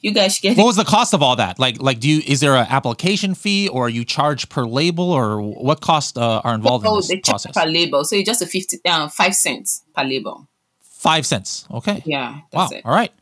[0.02, 1.58] you guys get what was the cost of all that?
[1.58, 5.40] Like like do you is there an application fee or you charge per label or
[5.40, 7.54] what costs uh, are involved oh, in this they process?
[7.54, 8.04] per label.
[8.04, 10.48] So it's just a 50 uh, five cents per label.
[10.80, 11.66] Five cents.
[11.70, 12.02] Okay.
[12.04, 12.68] Yeah wow.
[12.70, 12.84] it.
[12.84, 13.12] all right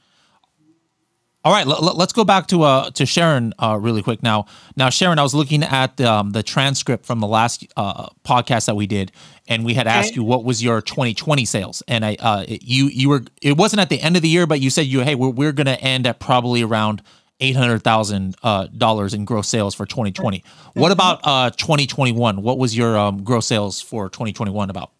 [1.42, 4.46] all right, l- let's go back to uh to Sharon uh really quick now.
[4.76, 8.76] Now Sharon, I was looking at um, the transcript from the last uh, podcast that
[8.76, 9.12] we did,
[9.48, 9.96] and we had okay.
[9.96, 13.80] asked you what was your 2020 sales, and I uh you you were it wasn't
[13.80, 16.06] at the end of the year, but you said you hey we're we're gonna end
[16.06, 17.02] at probably around
[17.40, 20.40] eight hundred thousand uh, dollars in gross sales for 2020.
[20.40, 20.80] Mm-hmm.
[20.80, 22.42] What about uh 2021?
[22.42, 24.92] What was your um, gross sales for 2021 about?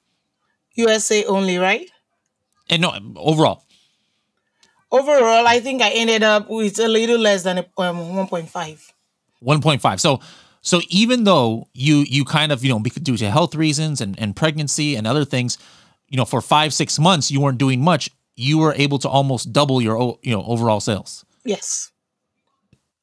[0.76, 1.90] USA only, right?
[2.70, 3.64] And no, overall
[4.90, 8.92] overall, I think I ended up with a little less than a, um, 1.5.
[9.42, 10.00] 1.5.
[10.00, 10.20] So
[10.62, 14.36] so even though you you kind of you know due to health reasons and, and
[14.36, 15.56] pregnancy and other things,
[16.08, 19.52] you know for five six months you weren't doing much, you were able to almost
[19.52, 21.24] double your you know overall sales.
[21.44, 21.90] Yes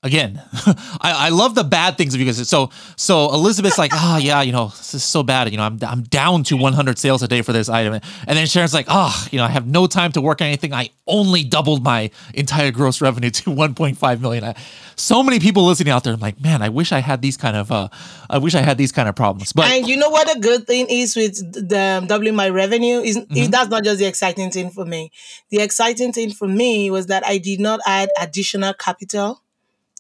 [0.08, 0.42] again
[1.02, 2.48] I, I love the bad things of you guys.
[2.50, 5.78] so so elizabeth's like oh yeah you know this is so bad you know i'm,
[5.84, 7.94] I'm down to 100 sales a day for this item.
[7.94, 10.74] And then sharon's like oh you know i have no time to work on anything.
[10.74, 14.44] I only doubled my entire gross revenue to 1.5 million.
[14.44, 14.56] I,
[14.96, 17.56] so many people listening out there i'm like man i wish i had these kind
[17.56, 17.88] of uh
[18.32, 19.54] i wish i had these kind of problems.
[19.54, 23.18] But and you know what a good thing is with the doubling my revenue is
[23.18, 23.52] mm-hmm.
[23.52, 25.12] that's not just the exciting thing for me.
[25.52, 29.42] The exciting thing for me was that i did not add additional capital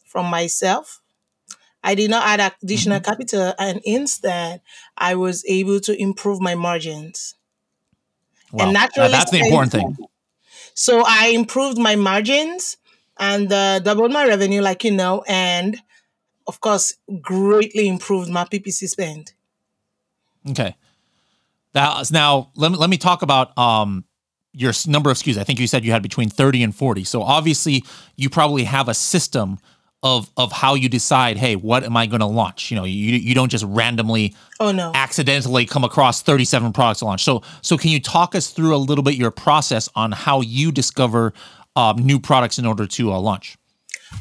[0.08, 1.02] from myself.
[1.84, 3.12] I did not add additional mm-hmm.
[3.12, 4.62] capital, and instead,
[4.98, 7.36] I was able to improve my margins.
[8.52, 8.65] Wow.
[8.65, 9.98] And naturally, that's the important thing.
[10.74, 12.78] So I improved my margins
[13.20, 15.78] and uh, doubled my revenue, like you know, and
[16.46, 19.34] of course, greatly improved my PPC spend.
[20.50, 20.76] Okay.
[21.74, 24.06] That's now let me let me talk about um
[24.54, 25.38] your number of SKUs.
[25.38, 27.04] I think you said you had between 30 and 40.
[27.04, 27.84] So obviously
[28.15, 29.60] you probably have a system
[30.04, 32.70] of of how you decide hey what am i going to launch?
[32.70, 34.92] You know you you don't just randomly oh no.
[34.94, 37.24] accidentally come across 37 products to launch.
[37.24, 40.72] So so can you talk us through a little bit your process on how you
[40.72, 41.34] discover
[41.76, 43.58] um, new products in order to uh, launch?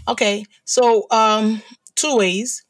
[0.09, 1.63] Okay so um
[1.95, 2.63] two ways.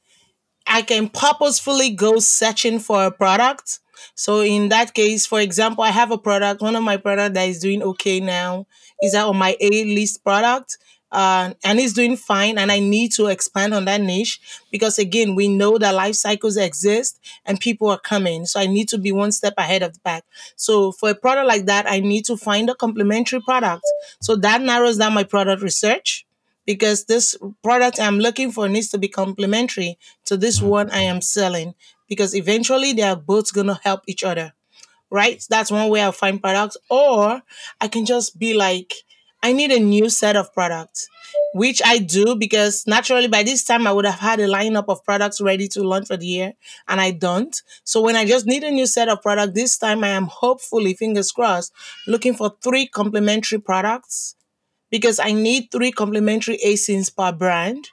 [0.67, 3.79] I can purposefully go searching for a product.
[4.17, 7.49] So in that case for example i have a product one of my product that
[7.49, 8.67] is doing okay now
[9.01, 10.79] is that on my a list product
[11.13, 12.59] uh, and it's doing fine.
[12.59, 14.41] And I need to expand on that niche
[14.71, 18.47] because, again, we know that life cycles exist and people are coming.
[18.47, 20.25] So I need to be one step ahead of the pack.
[20.57, 23.85] So for a product like that, I need to find a complementary product.
[24.21, 26.27] So that narrows down my product research
[26.67, 31.21] because this product I'm looking for needs to be complementary to this one I am
[31.21, 31.75] selling
[32.09, 34.53] because eventually they are both going to help each other.
[35.09, 35.43] Right?
[35.49, 36.77] That's one way I find products.
[36.91, 37.41] Or
[37.81, 38.93] I can just be like,
[39.43, 41.09] I need a new set of products,
[41.55, 45.05] which I do because naturally by this time I would have had a lineup of
[45.05, 46.53] products ready to launch for the year
[46.89, 47.55] and I don't.
[47.85, 50.95] So when I just need a new set of products, this time I am hopefully,
[50.95, 51.73] fingers crossed,
[52.07, 54.35] looking for three complementary products
[54.91, 57.91] because I need three complementary ASINs per brand.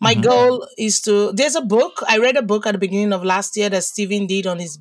[0.00, 0.22] My mm-hmm.
[0.22, 1.32] goal is to.
[1.32, 2.02] There's a book.
[2.08, 4.78] I read a book at the beginning of last year that Steven did on his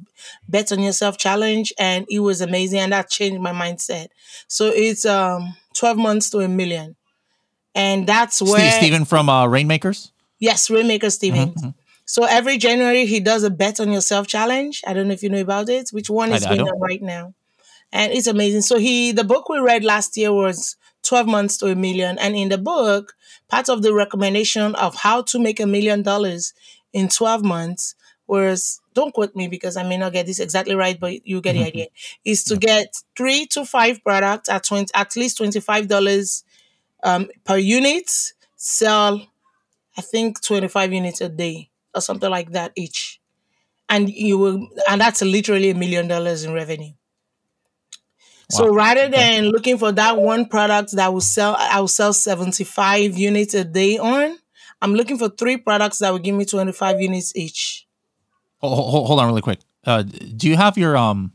[0.48, 4.08] Bet on Yourself challenge, and it was amazing, and that changed my mindset.
[4.48, 6.96] So it's um 12 months to a million.
[7.74, 10.12] And that's where Steven from uh, Rainmakers?
[10.40, 11.50] Yes, Rainmaker Steven.
[11.50, 11.70] Mm-hmm, mm-hmm.
[12.06, 14.82] So every January he does a bet on yourself challenge.
[14.86, 17.34] I don't know if you know about it, which one is going on right now.
[17.92, 18.62] And it's amazing.
[18.62, 22.18] So he the book we read last year was 12 months to a million.
[22.18, 23.14] And in the book,
[23.48, 26.54] part of the recommendation of how to make a million dollars
[26.94, 27.96] in 12 months
[28.28, 31.54] was don't quote me because I may not get this exactly right, but you get
[31.54, 31.88] the idea.
[32.26, 36.44] Is to get three to five products at 20, at least twenty five dollars
[37.04, 38.12] um, per unit.
[38.56, 39.28] Sell,
[39.98, 43.22] I think twenty five units a day or something like that each,
[43.90, 46.94] and you will, and that's literally a million dollars in revenue.
[48.52, 48.58] Wow.
[48.58, 53.18] So rather than looking for that one product that will sell, I will sell 75
[53.18, 54.38] units a day on.
[54.82, 57.86] I'm looking for three products that will give me 25 units each.
[58.60, 59.60] Hold, hold on, really quick.
[59.86, 61.34] Uh, do you have your um?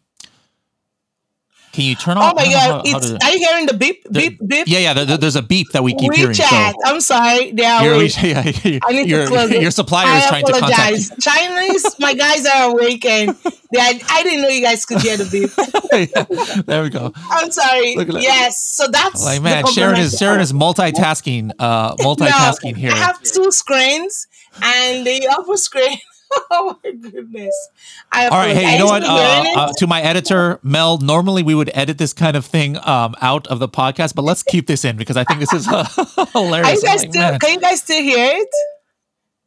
[1.74, 2.34] Can you turn off?
[2.34, 2.87] Oh my god!
[2.87, 4.68] How, how are you hearing the beep, beep, beep?
[4.68, 5.16] Yeah, yeah.
[5.16, 6.16] there's a beep that we keep WeChat.
[6.16, 6.34] hearing.
[6.34, 6.78] So.
[6.84, 7.52] I'm sorry.
[7.64, 11.08] Yeah, your, yeah, I need your, to close Your supplier I is trying apologize.
[11.08, 11.22] to contact.
[11.22, 13.30] Chinese, my guys are awake and
[13.72, 15.50] they are, I didn't know you guys could hear the beep.
[16.54, 17.12] yeah, there we go.
[17.28, 17.96] I'm sorry.
[18.20, 19.66] Yes, so that's like man.
[19.66, 21.52] Sharon is Sharon is multitasking.
[21.58, 22.92] Uh, multitasking no, here.
[22.92, 24.28] I have two screens
[24.62, 25.98] and the upper screen
[26.50, 27.68] oh my goodness.
[28.12, 29.02] I All right, hey, you know what?
[29.02, 33.14] Uh, uh, to my editor, Mel, normally we would edit this kind of thing um,
[33.20, 35.84] out of the podcast, but let's keep this in because I think this is uh,
[36.32, 36.82] hilarious.
[36.82, 38.48] You like, still, can you guys still hear it?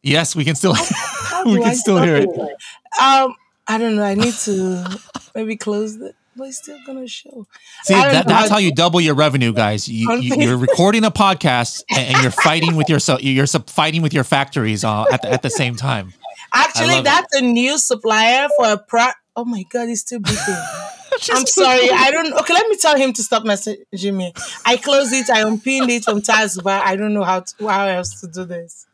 [0.04, 0.74] Yes, we can still
[1.46, 2.30] we can still hear it.
[2.30, 3.36] Um,
[3.68, 4.04] I don't know.
[4.04, 5.00] I need to
[5.36, 7.48] maybe close it but it's still gonna show.
[7.84, 9.90] See, that, that's how you double your revenue, guys.
[9.90, 14.02] You, you, are recording a podcast and, and, you're fighting with your so you're fighting
[14.02, 16.14] with your factories uh, at the, at the same time.
[16.54, 17.44] Actually, that's it.
[17.44, 19.08] a new supplier for a pro.
[19.36, 20.88] Oh my god, he's too beeping.
[21.32, 21.90] I'm sorry.
[21.92, 22.34] I don't.
[22.34, 24.34] Okay, let me tell him to stop messaging me.
[24.66, 25.30] I closed it.
[25.30, 26.82] I unpinned it from taskbar.
[26.82, 28.86] I don't know how to, how else to do this.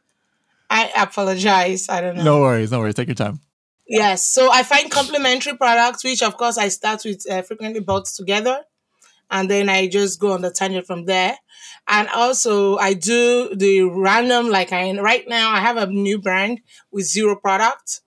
[0.69, 1.89] I apologize.
[1.89, 2.23] I don't know.
[2.23, 2.71] No worries.
[2.71, 2.95] No worries.
[2.95, 3.39] Take your time.
[3.87, 4.23] Yes.
[4.23, 8.61] So I find complementary products, which of course I start with uh, frequently bought together,
[9.29, 11.37] and then I just go on the tangent from there.
[11.87, 16.61] And also I do the random, like I right now I have a new brand
[16.91, 18.01] with zero product.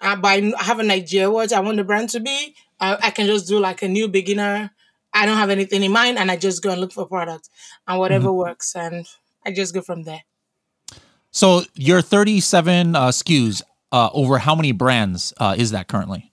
[0.00, 2.54] Uh, but I have an idea what I want the brand to be.
[2.80, 4.70] Uh, I can just do like a new beginner.
[5.14, 7.48] I don't have anything in mind, and I just go and look for products
[7.86, 8.36] and whatever mm-hmm.
[8.36, 9.06] works, and
[9.46, 10.22] I just go from there.
[11.30, 16.32] So your 37 uh, SKUs uh, over how many brands uh, is that currently?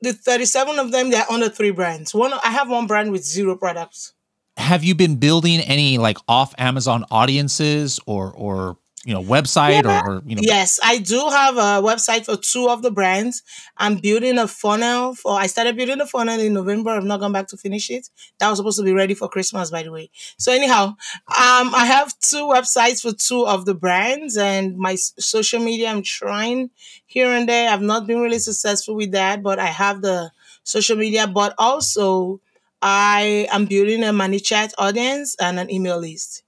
[0.00, 2.14] The 37 of them, they're under three brands.
[2.14, 4.14] One, I have one brand with zero products.
[4.56, 10.02] Have you been building any like off Amazon audiences or or you know website yeah.
[10.04, 10.42] or, or, you know?
[10.44, 13.42] yes i do have a website for two of the brands.
[13.76, 16.90] I'm building a funnel for i started building a funnel in november.
[16.90, 18.08] I've not gone back to finish it.
[18.38, 20.10] That was supposed to be ready for christmas by the way.
[20.38, 25.60] So anyhow um i have two websites for two of the brands and my social
[25.60, 26.70] media i'm trying
[27.06, 27.70] here and there.
[27.70, 30.30] I've not been really successful with that but i have the
[30.64, 31.26] social media.
[31.26, 32.40] But also
[32.82, 36.42] i am building a ManyChat audience and an email list.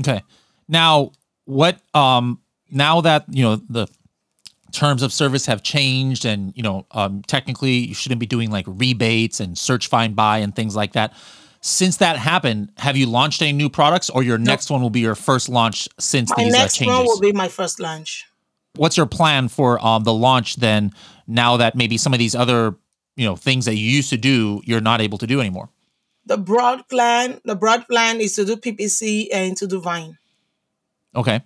[0.00, 0.22] Okay.
[0.66, 1.12] Now
[1.44, 3.86] what um now that you know the
[4.72, 8.66] terms of service have changed and you know um, technically you shouldn't be doing like
[8.68, 11.14] rebates and search find buy and things like that
[11.60, 15.00] since that happened have you launched any new products or your next one will be
[15.00, 16.96] your first launch since my these uh, next uh, changes?
[16.96, 18.26] one will be my first launch.
[18.76, 20.92] What's your plan for um, the launch then
[21.26, 22.76] now that maybe some of these other
[23.18, 25.68] you know things that you used to do you're not able to do anymore
[26.24, 30.16] the broad plan the broad plan is to do ppc and to do vine
[31.14, 31.40] Okay.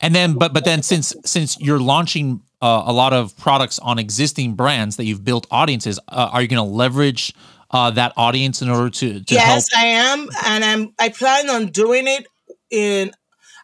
[0.00, 3.98] And then, but but then since since you're launching uh, a lot of products on
[3.98, 7.32] existing brands that you've built audiences, uh, are you going to leverage
[7.70, 9.82] uh, that audience in order to, to yes, help?
[9.82, 12.26] I am, and I'm I plan on doing it
[12.70, 13.12] in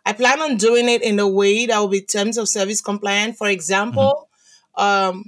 [0.06, 3.36] I plan on doing it in a way that will be terms of service compliant.
[3.36, 4.28] For example,
[4.78, 5.10] mm-hmm.
[5.18, 5.24] um,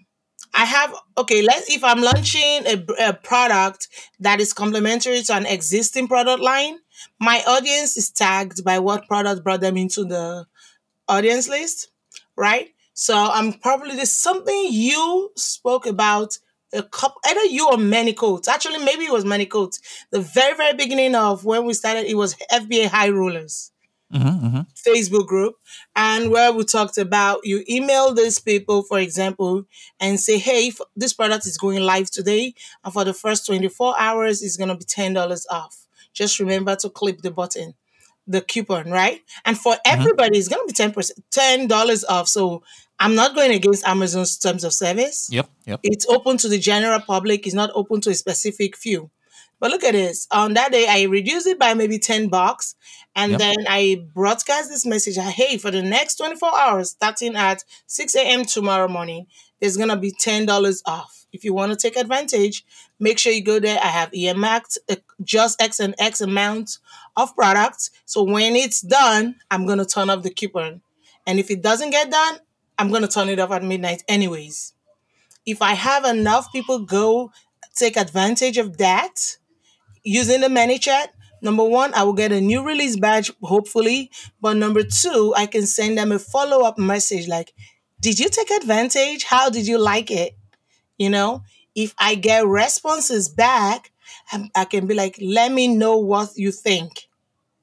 [0.55, 1.43] I have okay.
[1.43, 3.89] Let's if I'm launching a, a product
[4.21, 6.79] that is complementary to an existing product line,
[7.21, 10.47] my audience is tagged by what product brought them into the
[11.09, 11.91] audience list,
[12.37, 12.69] right?
[12.95, 16.39] So I'm probably there's something you spoke about
[16.75, 18.49] a couple either you or Manny Coats.
[18.49, 19.81] Actually, maybe it was Manny Coats.
[20.11, 23.72] The very, very beginning of when we started, it was FBA high rollers.
[24.13, 24.61] Mm-hmm, mm-hmm.
[24.77, 25.55] Facebook group,
[25.97, 29.65] and where we talked about you email these people, for example,
[30.01, 33.95] and say, "Hey, this product is going live today, and for the first twenty four
[33.99, 35.87] hours, it's gonna be ten dollars off.
[36.13, 37.73] Just remember to click the button,
[38.27, 39.21] the coupon, right?
[39.47, 40.01] And for mm-hmm.
[40.01, 42.29] everybody, it's gonna be ten percent, ten dollars off.
[42.29, 42.63] So
[42.99, 45.29] I'm not going against Amazon's terms of service.
[45.33, 45.81] Yep, yep.
[45.83, 47.47] It's open to the general public.
[47.47, 49.11] It's not open to a specific few.
[49.63, 50.27] But look at this.
[50.33, 52.75] On that day, I reduced it by maybe 10 bucks.
[53.15, 53.39] And yep.
[53.39, 55.17] then I broadcast this message.
[55.17, 58.45] Hey, for the next 24 hours, starting at 6 a.m.
[58.45, 59.29] tomorrow morning,
[59.61, 61.27] there's going to be $10 off.
[61.33, 62.65] If you want to take advantage,
[62.99, 63.79] make sure you go there.
[63.81, 66.79] I have earmarked uh, just X and X amount
[67.17, 67.93] of products.
[68.05, 70.81] So when it's done, I'm going to turn off the coupon.
[71.25, 72.39] And if it doesn't get done,
[72.79, 74.73] I'm going to turn it off at midnight anyways.
[75.47, 77.31] If I have enough people go
[77.77, 79.37] take advantage of that,
[80.05, 81.09] using the ManyChat,
[81.41, 84.11] number one, I will get a new release badge, hopefully.
[84.41, 87.53] But number two, I can send them a follow up message like,
[88.01, 89.25] Did you take advantage?
[89.25, 90.37] How did you like it?
[90.99, 91.43] You know,
[91.75, 93.93] if I get responses back,
[94.55, 97.09] I can be like, Let me know what you think.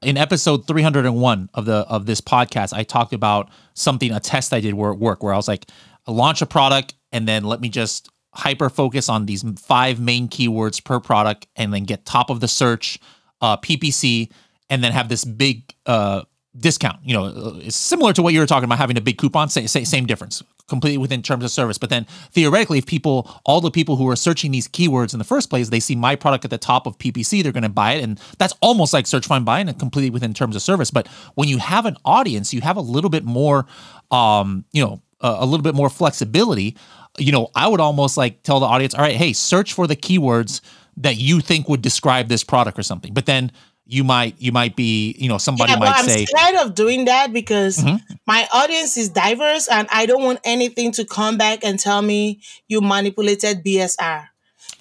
[0.01, 4.61] In episode 301 of the of this podcast, I talked about something a test I
[4.61, 5.65] did where work where I was like,
[6.07, 10.83] launch a product and then let me just hyper focus on these five main keywords
[10.83, 12.99] per product and then get top of the search
[13.41, 14.29] uh, ppc
[14.69, 16.21] and then have this big uh,
[16.57, 16.99] discount.
[17.03, 19.49] You know uh, it's similar to what you were talking about having a big coupon
[19.49, 21.77] Say, say, same difference completely within terms of service.
[21.77, 25.25] But then theoretically if people all the people who are searching these keywords in the
[25.25, 27.93] first place they see my product at the top of ppc they're going to buy
[27.93, 28.03] it.
[28.03, 30.91] And that's almost like search find buy and completely within terms of service.
[30.91, 33.65] But when you have an audience you have a little bit more
[34.11, 36.77] um, you know a little bit more flexibility
[37.19, 39.95] you know, I would almost like tell the audience, all right, hey, search for the
[39.95, 40.61] keywords
[40.97, 43.13] that you think would describe this product or something.
[43.13, 43.51] But then
[43.85, 46.75] you might you might be you know somebody yeah, might I'm say I'm scared of
[46.75, 47.97] doing that because mm-hmm.
[48.27, 52.39] my audience is diverse and I don't want anything to come back and tell me
[52.67, 54.27] you manipulated BSR.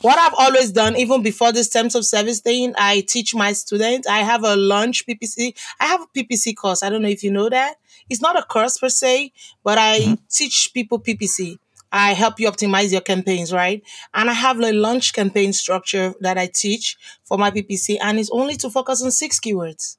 [0.02, 4.06] What I've always done, even before this terms of service thing, I teach my students.
[4.06, 5.56] I have a lunch PPC.
[5.80, 6.82] I have a PPC course.
[6.82, 7.76] I don't know if you know that.
[8.08, 9.32] It's not a course per se,
[9.64, 10.14] but I mm-hmm.
[10.30, 11.58] teach people PPC.
[11.90, 13.82] I help you optimize your campaigns, right?
[14.14, 18.30] And I have a launch campaign structure that I teach for my PPC, and it's
[18.30, 19.96] only to focus on six keywords.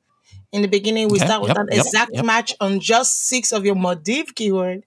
[0.51, 2.25] In the beginning, we okay, start with yep, an exact yep.
[2.25, 4.83] match on just six of your Modiv keyword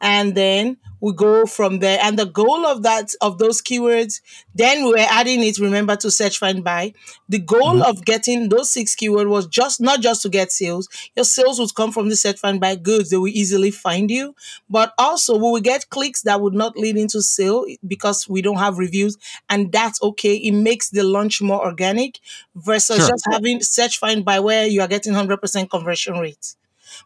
[0.00, 1.98] and then we go from there.
[2.00, 4.20] And the goal of that of those keywords,
[4.54, 5.58] then we're adding it.
[5.58, 6.94] Remember to search, find, buy.
[7.28, 7.90] The goal mm-hmm.
[7.90, 10.88] of getting those six keywords was just not just to get sales.
[11.16, 13.10] Your sales would come from the search, find, buy goods.
[13.10, 14.36] They will easily find you,
[14.70, 18.58] but also we will get clicks that would not lead into sale because we don't
[18.58, 19.18] have reviews,
[19.50, 20.36] and that's okay.
[20.36, 22.20] It makes the launch more organic
[22.54, 23.08] versus sure.
[23.08, 26.54] just having search, find, buy where you are getting hundred percent conversion rate.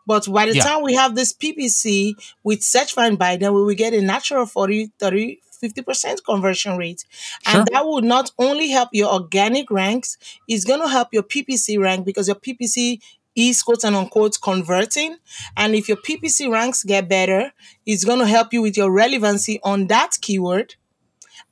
[0.06, 0.62] But by the yeah.
[0.62, 4.46] time we have this PPC with search find buy, then we will get a natural
[4.46, 7.04] 40, 30, 50% conversion rate.
[7.46, 7.60] Sure.
[7.60, 11.78] And that would not only help your organic ranks, it's going to help your PPC
[11.80, 13.00] rank because your PPC
[13.34, 15.16] is quote and unquote converting.
[15.56, 17.52] And if your PPC ranks get better,
[17.84, 20.74] it's going to help you with your relevancy on that keyword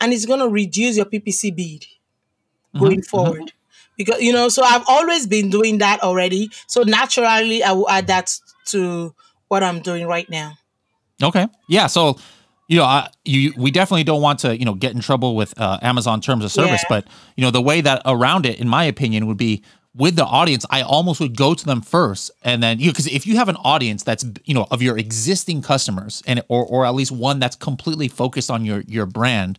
[0.01, 2.79] and it's going to reduce your PPC bid mm-hmm.
[2.79, 3.09] going mm-hmm.
[3.09, 3.41] forward.
[3.41, 3.59] Mm-hmm
[3.97, 6.51] because you know so i've always been doing that already.
[6.67, 8.33] So naturally i will add that
[8.67, 9.15] to
[9.49, 10.55] what i'm doing right now.
[11.23, 11.47] Okay.
[11.69, 12.19] Yeah so
[12.69, 15.59] you know I, you we definitely don't want to you know get in trouble with
[15.61, 16.89] uh, amazon terms of service yeah.
[16.89, 19.63] but you know the way that around it in my opinion would be
[19.95, 23.27] with the audience i almost would go to them first and then you because if
[23.27, 26.95] you have an audience that's you know of your existing customers and or or at
[26.95, 29.59] least one that's completely focused on your your brand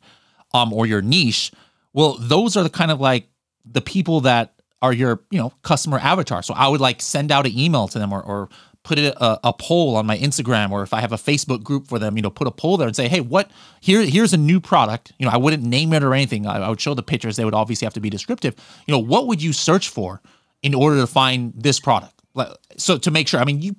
[0.53, 1.51] um or your niche
[1.93, 3.27] well those are the kind of like
[3.69, 6.43] the people that are your you know customer avatar.
[6.43, 8.49] So I would like send out an email to them or, or
[8.83, 11.87] put a, uh, a, poll on my Instagram or if I have a Facebook group
[11.87, 13.49] for them, you know, put a poll there and say, hey, what
[13.81, 15.11] here here's a new product.
[15.17, 16.45] You know, I wouldn't name it or anything.
[16.45, 17.35] I, I would show the pictures.
[17.35, 18.55] They would obviously have to be descriptive.
[18.85, 20.21] You know, what would you search for
[20.61, 22.13] in order to find this product?
[22.77, 23.75] So to make sure, I mean, you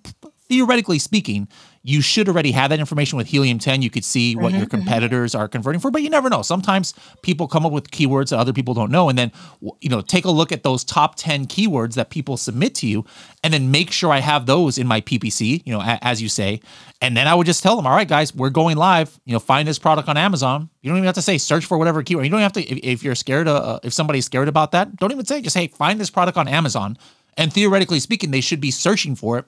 [0.49, 1.49] theoretically speaking,
[1.83, 3.81] you should already have that information with Helium 10.
[3.81, 6.43] You could see what Mm-hmm, your competitors are converting for, but you never know.
[6.43, 9.09] Sometimes people come up with keywords that other people don't know.
[9.09, 9.31] And then,
[9.81, 13.05] you know, take a look at those top 10 keywords that people submit to you
[13.45, 16.29] and then make sure I have those in my PPC, you know, a- as you
[16.29, 16.61] say.
[17.01, 19.21] And then I would just tell them, all right, guys, we're going live.
[19.25, 20.69] You know, find this product on Amazon.
[20.83, 22.25] You don't even have to say search for whatever keyword.
[22.25, 25.13] You don't have to, if, if you're scared, uh, if somebody's scared about that, don't
[25.13, 26.97] even say, just, hey, find this product on Amazon.
[27.37, 29.45] And theoretically speaking, they should be searching for it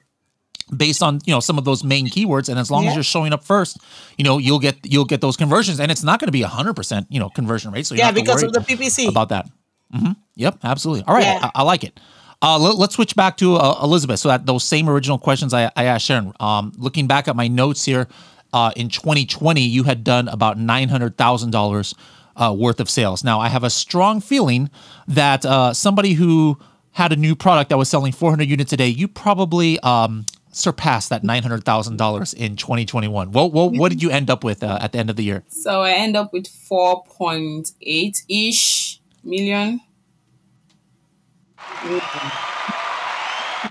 [0.77, 2.49] based on you know some of those main keywords.
[2.49, 3.79] And as long as you're showing up first
[4.17, 5.81] you know you'll get you'll get those conversions.
[5.81, 8.11] And it's not going to be a 100% you know conversion rate so you Yeah,
[8.11, 9.09] because of the PPC.
[9.09, 9.49] about that.
[9.93, 11.05] Hmm yep absolutely.
[11.07, 11.51] All right Yeah.
[11.55, 11.99] I, I like it.
[12.41, 14.21] Uh, let, us switch back to uh, elizabeth.
[14.21, 16.33] So that those same original questions i, I asked sharon.
[16.41, 18.07] Um, looking back at my notes here
[18.53, 21.95] uh, in 2020 you had done about $900000
[22.37, 23.25] uh, worth of sales.
[23.25, 24.71] Now i have a strong feeling
[25.07, 26.59] that uh, somebody who
[26.93, 30.25] had a new product that was selling 400 units a day you probably um,
[30.59, 34.93] surpassed that $900000 in 2021 what, what, what did you end up with uh, at
[34.93, 39.81] the end of the year So I end up with 4.8 ish million.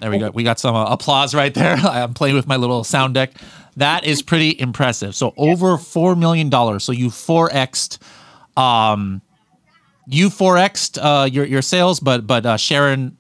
[0.02, 0.30] There we go.
[0.32, 1.76] We got some uh, applause right there.
[1.78, 3.32] I'm playing with my little sound deck.
[3.78, 5.16] That is pretty impressive.
[5.16, 6.84] So over four million dollars.
[6.84, 8.00] So you four xed,
[8.58, 9.22] um,
[10.08, 13.18] you four xed uh, your your sales, but but uh, Sharon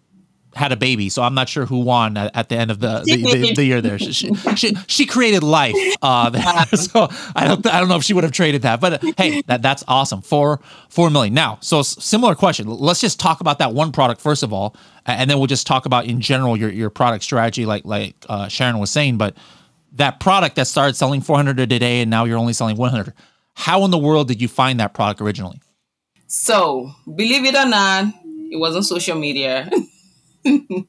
[0.57, 3.15] had a baby, so I'm not sure who won at, the end of the the,
[3.17, 3.81] the, the year.
[3.81, 5.75] There, she, she, she created life.
[6.01, 6.43] Uh, there.
[6.75, 9.41] so I don't I don't know if she would have traded that, but uh, hey,
[9.43, 10.21] that that's awesome.
[10.21, 11.33] Four four million.
[11.33, 12.67] Now, so similar question.
[12.67, 15.85] Let's just talk about that one product first of all, and then we'll just talk
[15.85, 19.17] about in general your your product strategy, like like uh, Sharon was saying.
[19.17, 19.37] But
[19.93, 23.13] that product that started selling 400 a day and now you're only selling 100.
[23.55, 25.59] How in the world did you find that product originally?
[26.27, 28.13] So believe it or not,
[28.51, 29.69] it was on social media.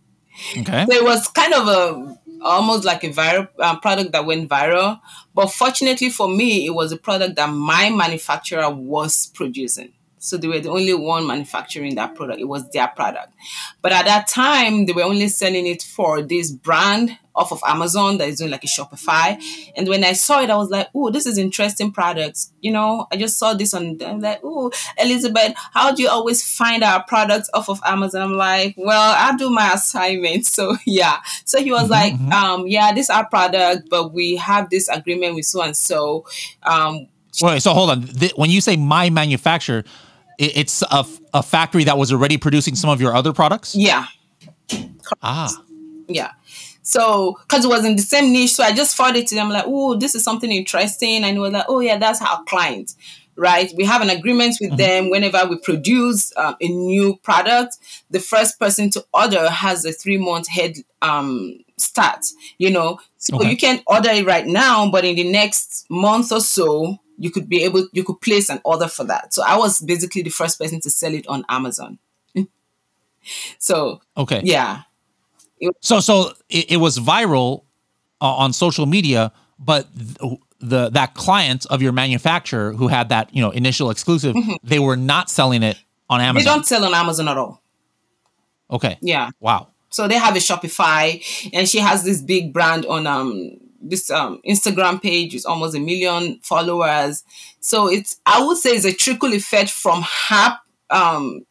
[0.56, 0.86] Okay.
[0.88, 5.00] So it was kind of a almost like a viral um, product that went viral.
[5.34, 9.92] But fortunately for me, it was a product that my manufacturer was producing.
[10.18, 12.40] So they were the only one manufacturing that product.
[12.40, 13.32] It was their product.
[13.82, 18.18] But at that time, they were only selling it for this brand off of Amazon
[18.18, 19.40] that is doing like a Shopify.
[19.76, 22.52] And when I saw it, I was like, oh, this is interesting products.
[22.60, 26.42] You know, I just saw this on, I'm like, oh, Elizabeth, how do you always
[26.44, 28.22] find our products off of Amazon?
[28.22, 30.46] I'm like, well, I do my assignment.
[30.58, 31.18] So yeah.
[31.44, 35.36] So he was like, um, yeah, this is our product, but we have this agreement
[35.36, 36.26] with so and so.
[36.64, 37.06] Um,
[37.40, 38.02] Wait, so hold on.
[38.34, 39.84] When you say my manufacturer,
[40.39, 43.74] it's a, a factory that was already producing some of your other products?
[43.74, 44.07] yeah.
[45.22, 45.51] Ah,
[46.09, 46.32] Yeah.
[46.82, 49.64] So, because it was in the same niche, so I just forwarded to them like,
[49.66, 52.95] oh, this is something interesting, and it was like, oh yeah, that's our client,
[53.36, 53.70] right?
[53.76, 55.11] We have an agreement with them.
[55.11, 57.76] Whenever we produce um, a new product,
[58.11, 62.24] the first person to order has a three month head um, start.
[62.57, 63.51] You know, so Okay.
[63.51, 67.48] you can order it right now, but in the next month or so, you could
[67.48, 69.34] be able, you could place an order for that.
[69.34, 71.98] So I was basically the first person to sell it on Amazon.
[73.58, 74.40] so okay.
[74.44, 74.82] yeah.
[75.80, 77.64] So so it, it was viral
[78.20, 83.34] uh, on social media, but th- the that client of your manufacturer who had that
[83.34, 86.44] you know initial exclusive, they were not selling it on Amazon.
[86.44, 87.62] They don't sell on Amazon at all.
[88.70, 88.98] Okay.
[89.00, 89.30] Yeah.
[89.40, 89.68] Wow.
[89.90, 94.41] So they have a Shopify and she has this big brand on um this um
[94.47, 97.24] Instagram page with almost a million followers.
[97.61, 100.59] So it's I would say it's a trickle effect from her
[100.91, 101.45] um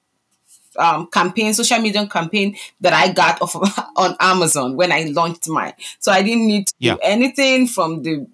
[0.79, 3.63] um, campaign, social media campaign that I got off of,
[3.95, 5.73] on Amazon when I launched mine.
[5.99, 6.93] So I didn't need to Yeah.
[6.93, 8.27] do anything from the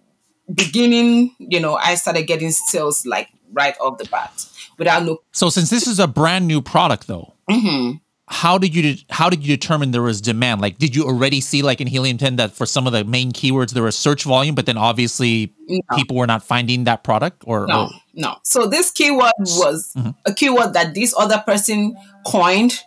[0.54, 1.36] beginning.
[1.40, 4.46] You know, I started getting sales like right off the bat
[4.78, 5.20] without no.
[5.32, 8.02] So since this is a brand new product, though, Mhm.
[8.34, 10.60] How did you de- how did you determine there was demand?
[10.60, 13.32] Like, did you already see like in Helium 10 that for some of the main
[13.32, 15.54] keywords there was search volume, but then obviously
[15.96, 18.36] people were not finding that product, or, No, or- no.
[18.44, 20.10] So this keyword was mm-hmm.
[20.26, 22.80] a keyword that this other person coined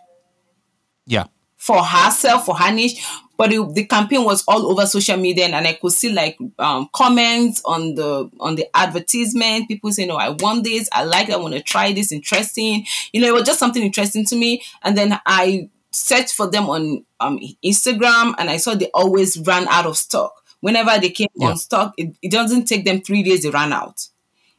[1.05, 3.01] yeah, for herself, for her niche.
[3.37, 6.37] But it, the campaign was all over social media, and, and I could see like
[6.59, 9.67] um, comments on the on the advertisement.
[9.67, 10.89] People saying, "No, I want this.
[10.91, 11.29] I like.
[11.29, 12.11] it, I want to try this.
[12.11, 14.63] Interesting." You know, it was just something interesting to me.
[14.83, 19.67] And then I searched for them on um, Instagram, and I saw they always ran
[19.67, 20.33] out of stock.
[20.61, 21.49] Whenever they came Yeah.
[21.49, 24.07] on stock, it, it doesn't take them three days; they ran out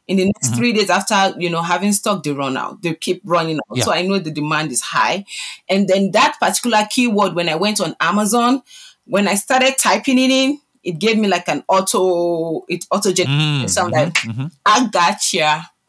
[0.09, 3.21] in the next three days after you know having stock they run out they keep
[3.25, 3.77] running out.
[3.77, 3.85] Yeah.
[3.85, 5.25] so i know the demand is high.
[5.69, 8.63] And then that particular keyword when i went on amazon
[9.07, 13.69] when i started typing it in it gave me like an auto it auto generated
[13.69, 14.51] Mm, mhm, like mhm.
[14.67, 15.71] i gotcha.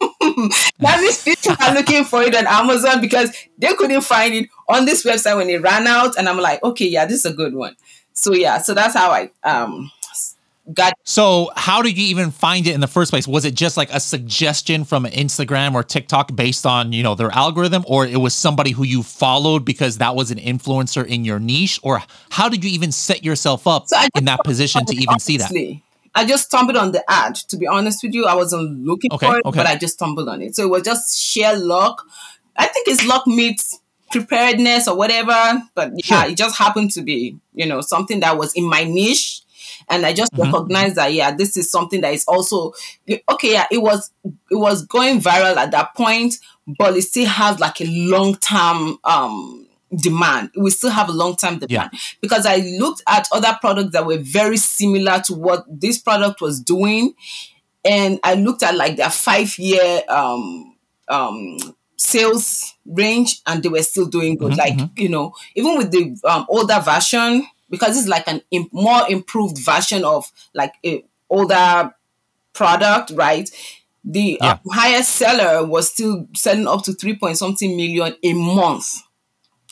[0.80, 4.84] That means people are looking for it on amazon because they couldn't find it on
[4.86, 6.16] this website when it ran out.
[6.18, 7.76] And i'm like okay yeah this is a good one.
[8.12, 9.90] So yeah so that's how i um
[10.74, 10.94] got.
[11.04, 13.26] So, how did you even find it in the first place?
[13.26, 17.30] Was it just like a suggestion from Instagram or TikTok based on you know their
[17.30, 21.38] algorithm, or it was somebody who you followed because that was an influencer in your
[21.38, 25.18] niche, or how did you even set yourself up so in that position to even
[25.18, 25.52] see that?
[26.14, 27.36] I just stumbled on the ad.
[27.36, 29.56] To be honest with you, I wasn't looking okay, for it, okay.
[29.58, 30.56] but I just stumbled on it.
[30.56, 32.04] So it was just sheer luck.
[32.56, 35.62] I think it's luck meets preparedness or whatever.
[35.74, 36.32] But yeah, sure.
[36.32, 39.42] it just happened to be, you know, something that was in my niche.
[39.90, 40.52] And I just mm-hmm.
[40.52, 42.72] recognized that yeah, this is something that is also
[43.28, 43.52] okay.
[43.52, 44.10] Yeah, it was
[44.50, 46.36] it was going viral at that point,
[46.78, 49.66] but it still has like a long term um
[49.96, 50.50] demand.
[50.56, 51.98] We still have a long term demand yeah.
[52.20, 56.60] because I looked at other products that were very similar to what this product was
[56.60, 57.14] doing,
[57.84, 60.76] and I looked at like their five year um
[61.08, 61.58] um
[62.00, 64.52] sales range and they were still doing good.
[64.52, 65.00] Mm-hmm, like, mm-hmm.
[65.00, 69.58] you know, even with the um, older version, because it's like an imp- more improved
[69.58, 71.94] version of like a older
[72.52, 73.48] product, right?
[74.04, 74.52] The yeah.
[74.52, 79.02] uh, highest seller was still selling up to three point something million a month.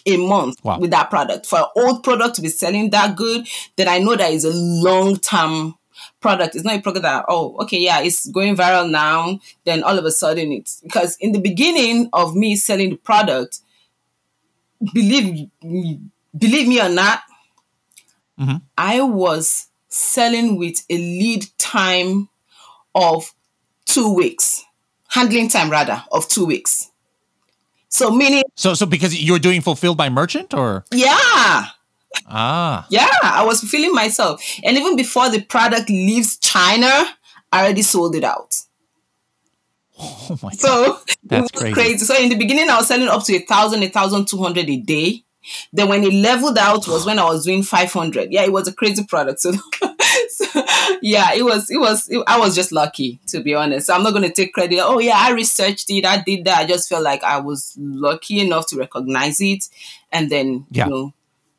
[0.06, 0.78] A month wow.
[0.78, 1.44] with that product.
[1.44, 3.46] For an old product to be selling that good,
[3.76, 5.74] then I know that is a long term
[6.20, 6.54] product.
[6.54, 9.38] It's not a product that, oh, okay, yeah, it's going viral now.
[9.64, 13.60] Then all of a sudden it's because in the beginning of me selling the product,
[14.94, 16.00] believe me,
[16.36, 17.20] believe me or not,
[18.38, 18.56] mm-hmm.
[18.76, 22.28] I was selling with a lead time
[22.94, 23.32] of
[23.86, 24.64] two weeks,
[25.08, 26.90] handling time rather of two weeks.
[27.88, 31.64] So meaning So so because you're doing fulfilled by merchant or Yeah.
[32.26, 32.86] Ah.
[32.90, 34.42] Yeah, I was feeling myself.
[34.64, 36.86] And even before the product leaves China,
[37.52, 38.54] I already sold it out.
[39.98, 41.00] Oh my so god.
[41.24, 41.74] That's crazy.
[41.74, 41.98] crazy.
[42.04, 44.68] So in the beginning I was selling up to a thousand, a thousand two hundred
[44.68, 45.24] a day.
[45.72, 48.32] Then when it leveled out was when I was doing 500.
[48.32, 49.44] Yeah, it was a crazy product.
[50.28, 50.64] So, so
[51.02, 53.86] yeah, it was, it was, it, I was just lucky to be honest.
[53.86, 54.80] So I'm not going to take credit.
[54.80, 56.04] Oh yeah, I researched it.
[56.04, 56.58] I did that.
[56.58, 59.64] I just felt like I was lucky enough to recognize it.
[60.12, 60.84] And then, yeah.
[60.84, 61.14] you know,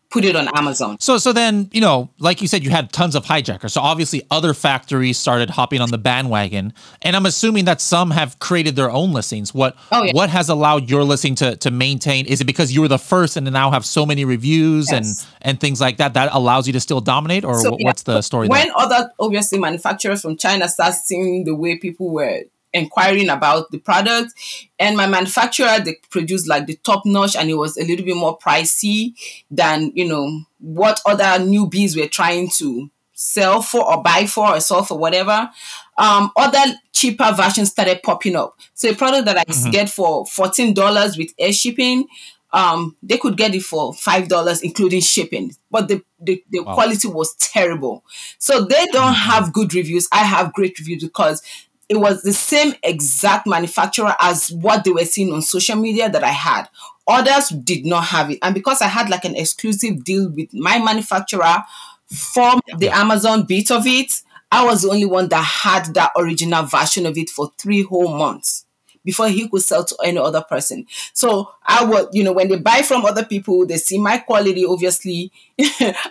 [0.09, 0.97] put it on Amazon.
[0.99, 3.73] So so then, you know, like you said, you had tons of hijackers.
[3.73, 6.73] So obviously other factories started hopping on the bandwagon.
[7.01, 9.53] And I'm assuming that some have created their own listings.
[9.53, 10.13] What oh, yeah.
[10.13, 12.25] what has allowed your listing to to maintain?
[12.25, 14.97] Is it because you were the first and now have so many reviews yes.
[14.97, 17.45] and and things like that that allows you to still dominate?
[17.45, 18.15] Or so, what's yeah.
[18.15, 18.47] the story?
[18.47, 18.77] When there?
[18.77, 22.43] other obviously manufacturers from China start seeing the way people were
[22.73, 24.31] inquiring about the product
[24.77, 28.15] and my manufacturer they produced like the top notch and it was a little bit
[28.15, 29.13] more pricey
[29.49, 34.59] than you know what other newbies were trying to sell for or buy for or
[34.59, 35.49] sell for whatever
[35.97, 36.63] um, other
[36.93, 39.71] cheaper versions started popping up so a product that i mm-hmm.
[39.71, 42.07] get for $14 with air shipping
[42.51, 46.73] um, they could get it for five dollars including shipping but the the, the wow.
[46.73, 48.03] quality was terrible
[48.37, 49.31] so they don't mm-hmm.
[49.31, 51.41] have good reviews i have great reviews because
[51.89, 56.23] it was the same exact manufacturer as what they were seeing on social media that
[56.23, 56.69] I had.
[57.07, 58.37] Others did not have it.
[58.43, 61.63] And because I had like an exclusive deal with my manufacturer
[62.07, 64.21] from the Amazon bit of it,
[64.51, 68.15] I was the only one that had that original version of it for three whole
[68.15, 68.65] months
[69.03, 70.85] before he could sell to any other person.
[71.13, 74.65] So I would, you know, when they buy from other people, they see my quality,
[74.65, 75.31] obviously,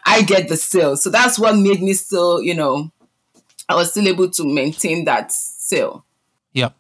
[0.05, 0.97] I get the sale.
[0.97, 2.91] So that's what made me still, you know,
[3.69, 5.33] I was still able to maintain that
[5.69, 6.05] sale.
[6.53, 6.75] Yep.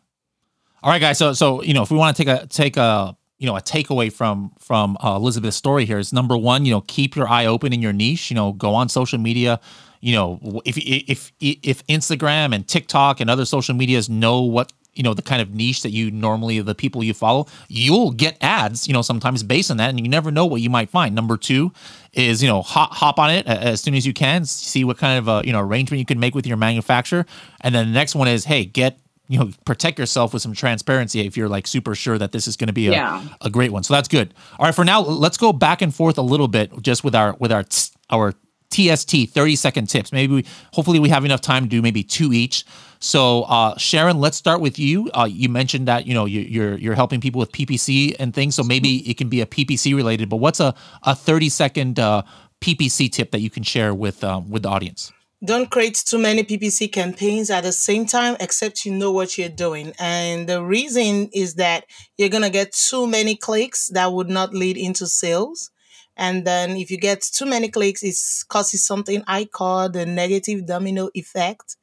[0.82, 1.18] All right, guys.
[1.18, 3.60] So so you know, if we want to take a take a you know a
[3.60, 7.46] takeaway from from uh, Elizabeth's story here is number one, you know, keep your eye
[7.46, 8.30] open in your niche.
[8.30, 9.60] You know, go on social media.
[10.00, 15.04] You know, if if if Instagram and TikTok and other social medias know what you
[15.04, 18.88] know the kind of niche that you normally the people you follow you'll get ads
[18.88, 21.36] you know sometimes based on that and you never know what you might find number
[21.36, 21.72] two
[22.12, 24.98] is you know hop, hop on it uh, as soon as you can see what
[24.98, 27.24] kind of a you know arrangement you can make with your manufacturer
[27.60, 31.20] and then the next one is hey get you know protect yourself with some transparency
[31.20, 33.24] if you're like super sure that this is going to be a, yeah.
[33.40, 36.18] a great one so that's good all right for now let's go back and forth
[36.18, 37.64] a little bit just with our with our
[38.10, 38.34] our
[38.70, 40.12] TST 30 second tips.
[40.12, 42.64] Maybe we, hopefully we have enough time to do maybe two each.
[43.00, 45.10] So uh, Sharon, let's start with you.
[45.10, 48.54] Uh, you mentioned that you know you, you're you're helping people with PPC and things.
[48.54, 50.28] So maybe it can be a PPC related.
[50.28, 50.74] But what's a
[51.04, 52.22] a 30 second uh,
[52.60, 55.12] PPC tip that you can share with um, with the audience?
[55.44, 59.48] Don't create too many PPC campaigns at the same time, except you know what you're
[59.48, 59.92] doing.
[60.00, 61.84] And the reason is that
[62.16, 65.70] you're gonna get too many clicks that would not lead into sales.
[66.16, 68.16] And then if you get too many clicks, it
[68.48, 71.76] causes something I call the negative domino effect.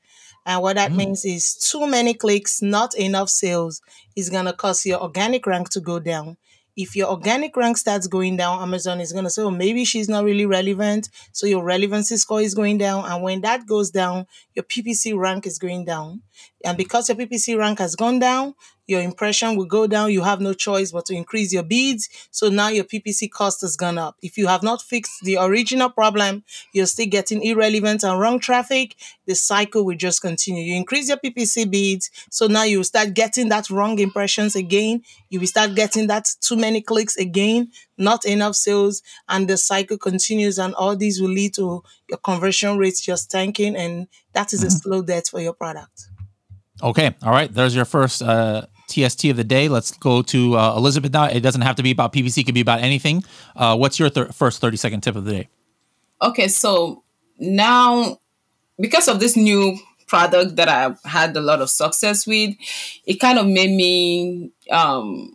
[0.45, 0.97] And what that mm.
[0.97, 3.81] means is too many clicks, not enough sales
[4.15, 6.37] is going to cause your organic rank to go down.
[6.77, 10.09] if your organic rank starts going down, Amazon is going to say, oh, maybe she's
[10.09, 11.09] not really relevant.
[11.31, 13.05] So your relevancy score is going down.
[13.05, 16.21] And when that goes down, your PPC rank is going down.
[16.65, 18.55] And because your PPC rank has gone down,
[18.87, 20.11] your impression will go down.
[20.11, 22.09] You have no choice but to increase your bids.
[22.31, 24.17] So now your PPC cost has gone up.
[24.21, 28.95] If you have not fixed the original problem, you're still getting irrelevant and wrong traffic.
[29.25, 30.63] The cycle will just continue.
[30.63, 32.11] You increase your PPC bids.
[32.29, 35.01] So now you start getting that wrong impressions again.
[35.29, 39.01] You will start getting that too many clicks again, not enough sales.
[39.27, 40.59] And the cycle continues.
[40.59, 43.75] And all these will lead to your conversion rates just tanking.
[43.75, 44.75] And that is a mm-hmm.
[44.75, 46.07] slow death for your product.
[46.81, 47.15] Okay.
[47.23, 47.51] All right.
[47.51, 49.67] There's your first uh, TST of the day.
[49.67, 51.25] Let's go to uh, Elizabeth now.
[51.25, 53.23] It doesn't have to be about PPC, it could be about anything.
[53.55, 55.49] Uh, what's your th- first 30 second tip of the day?
[56.21, 57.03] Okay, so
[57.39, 58.19] now
[58.79, 62.55] because of this new product that I've had a lot of success with,
[63.05, 65.34] it kind of made me um,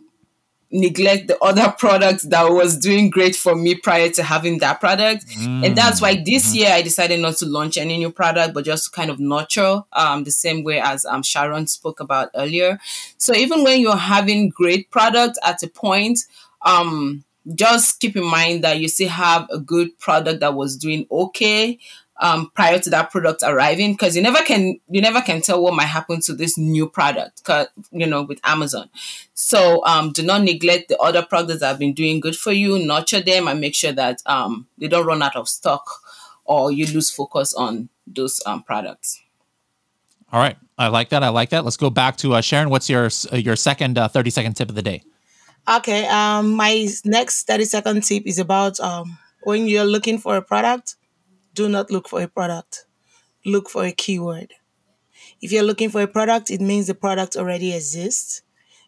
[0.71, 5.27] neglect the other products that was doing great for me prior to having that product.
[5.27, 5.67] Mm.
[5.67, 6.57] And that's why this mm-hmm.
[6.57, 10.23] year I decided not to launch any new product, but just kind of nurture um,
[10.23, 12.79] the same way as um, Sharon spoke about earlier.
[13.17, 16.19] So even when you're having great product at a point,
[16.63, 17.23] um,
[17.55, 21.79] just keep in mind that you still have a good product that was doing okay
[22.21, 25.73] um, prior to that product arriving because you never can you never can tell what
[25.73, 27.41] might happen to this new product
[27.91, 28.89] you know with amazon.
[29.33, 32.77] So um, do not neglect the other products that have been doing good for you.
[32.85, 35.89] Nurture them and make sure that um, they don't run out of stock
[36.45, 39.21] or you lose focus on those um, products.
[40.31, 40.57] All right.
[40.77, 41.23] I like that.
[41.23, 41.65] I like that.
[41.65, 42.69] Let's go back to uh, sharon.
[42.69, 45.03] What's your uh, your second uh, 30 second tip of the day?
[45.71, 50.41] Okay um my next 30 second tip is about um when you're looking for a
[50.41, 50.95] product
[51.53, 52.85] do not look for a product.
[53.45, 54.53] Look for a keyword.
[55.41, 58.43] If you're looking for a product, it means the product already exists.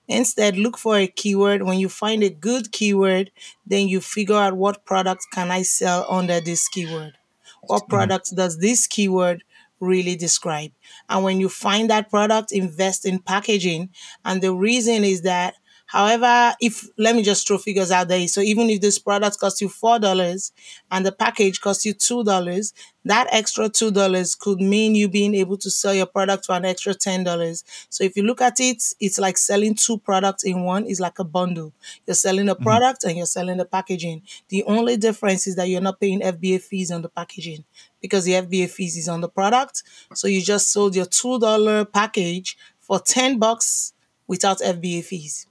[0.08, 1.64] Instead, look for a keyword.
[1.64, 3.32] When you find a good keyword,
[3.66, 7.14] then you figure out what product can I sell under this keyword.
[7.62, 7.90] What hmm.
[7.90, 9.44] product does this keyword
[9.80, 10.72] really describe?
[11.10, 13.90] And when you find that product, invest in packaging.
[14.26, 15.56] And the reason is that
[15.94, 18.28] However, if let me just throw figures out there.
[18.28, 20.52] So even if this product costs you four dollars
[20.90, 22.74] and the package costs you two dollars,
[23.06, 26.66] that extra two dollars could mean you being able to sell your product for an
[26.66, 27.64] extra ten dollars.
[27.90, 30.88] So if you look at it, it's like selling two products in one.
[30.88, 31.74] It's like a bundle.
[32.08, 32.64] You're selling a mm-hmm.
[32.64, 33.10] product mm-hmm.
[33.10, 34.24] and you're selling the packaging.
[34.50, 37.66] The only difference is that you're not paying FBA fees on the packaging
[38.02, 39.84] because the FBA fees is on the product.
[40.16, 43.94] So you just sold your two dollar package for ten bucks
[44.26, 45.46] without FBA fees.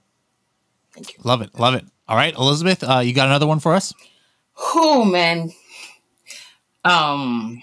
[0.93, 1.19] Thank you.
[1.23, 1.57] Love it.
[1.59, 1.85] Love it.
[2.07, 3.93] All right, Elizabeth, uh, you got another one for us?
[4.75, 5.51] Oh man.
[6.83, 7.61] Um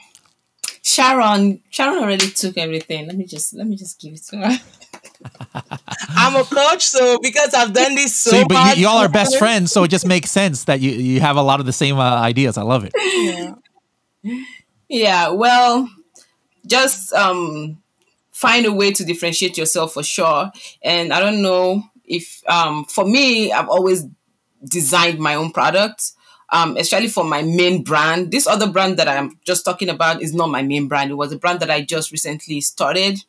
[0.83, 3.07] Sharon, Sharon already took everything.
[3.07, 4.59] Let me just let me just give it to her.
[6.09, 9.37] I'm a coach, so because I've done this so, so but you, all are best
[9.39, 11.99] friends, so it just makes sense that you you have a lot of the same
[11.99, 12.57] uh, ideas.
[12.57, 12.93] I love it.
[12.97, 14.43] Yeah.
[14.89, 15.29] Yeah.
[15.29, 15.89] Well,
[16.67, 17.79] just um,
[18.33, 20.51] find a way to differentiate yourself for sure.
[20.83, 24.05] And I don't know if um, for me, I've always
[24.65, 26.17] designed my own products.
[26.53, 28.33] Um, especially for my main brand.
[28.33, 31.13] This other brand that I'm just talking about is not my main brand.
[31.13, 33.21] It was a brand that I just recently started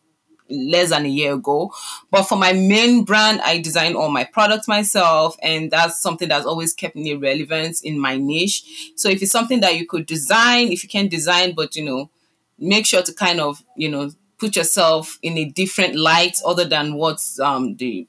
[0.49, 1.71] less than a year ago.
[2.09, 6.47] But for my main brand, I design all my products myself, and that's something that's
[6.47, 8.91] always kept me relevant in my niche.
[8.95, 12.09] So if it's something that you could design, if you can design, but you know,
[12.57, 16.95] make sure to kind of you know put yourself in a different light other than
[16.95, 18.07] what's um, the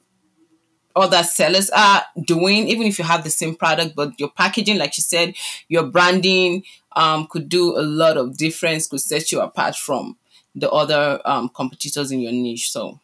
[0.95, 4.97] other sellers are doing, even if you have the same product, but your packaging, like
[4.97, 5.35] you said,
[5.67, 6.63] your branding
[6.95, 10.17] um, could do a lot of difference, could set you apart from
[10.55, 12.71] the other um, competitors in your niche.
[12.71, 12.99] So.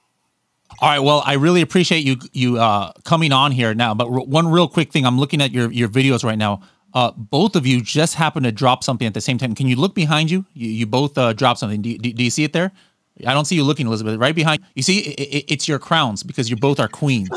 [0.81, 0.99] All right.
[0.99, 3.93] Well, I really appreciate you you uh, coming on here now.
[3.95, 6.61] But r- one real quick thing, I'm looking at your your videos right now.
[6.93, 9.55] Uh, both of you just happened to drop something at the same time.
[9.55, 10.45] Can you look behind you?
[10.53, 11.81] You, you both uh, dropped something.
[11.81, 12.71] Do, do, do you see it there?
[13.27, 14.17] I don't see you looking, Elizabeth.
[14.17, 14.81] Right behind you.
[14.81, 17.29] See, it, it, it's your crowns because you both are queens.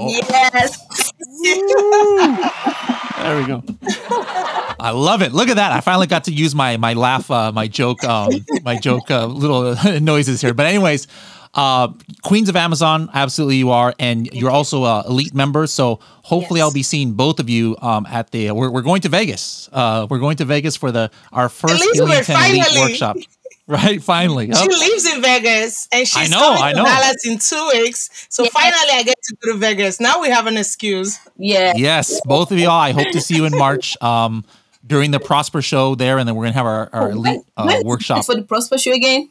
[0.00, 0.08] Oh.
[0.08, 0.78] Yes.
[3.18, 3.64] there we go.
[4.80, 5.32] I love it.
[5.32, 5.72] Look at that.
[5.72, 8.30] I finally got to use my my laugh, uh, my joke, um,
[8.62, 10.54] my joke uh, little noises here.
[10.54, 11.08] But anyways,
[11.54, 11.88] uh,
[12.22, 15.66] Queens of Amazon, absolutely you are, and you're also a elite member.
[15.66, 16.66] So hopefully, yes.
[16.66, 18.52] I'll be seeing both of you um, at the.
[18.52, 19.68] We're, we're going to Vegas.
[19.72, 23.16] Uh, we're going to Vegas for the our first Elite Elite workshop.
[23.78, 24.50] Right, finally.
[24.50, 28.26] She lives in Vegas and she's I know, coming to Dallas in two weeks.
[28.30, 28.48] So yeah.
[28.50, 30.00] finally I get to go to Vegas.
[30.00, 31.18] Now we have an excuse.
[31.36, 31.74] Yeah.
[31.76, 32.70] Yes, both of y'all.
[32.70, 33.94] I hope to see you in March.
[34.02, 34.44] Um
[34.86, 38.24] during the Prosper show there, and then we're gonna have our, our elite uh, workshop
[38.24, 39.28] for the Prosper show again.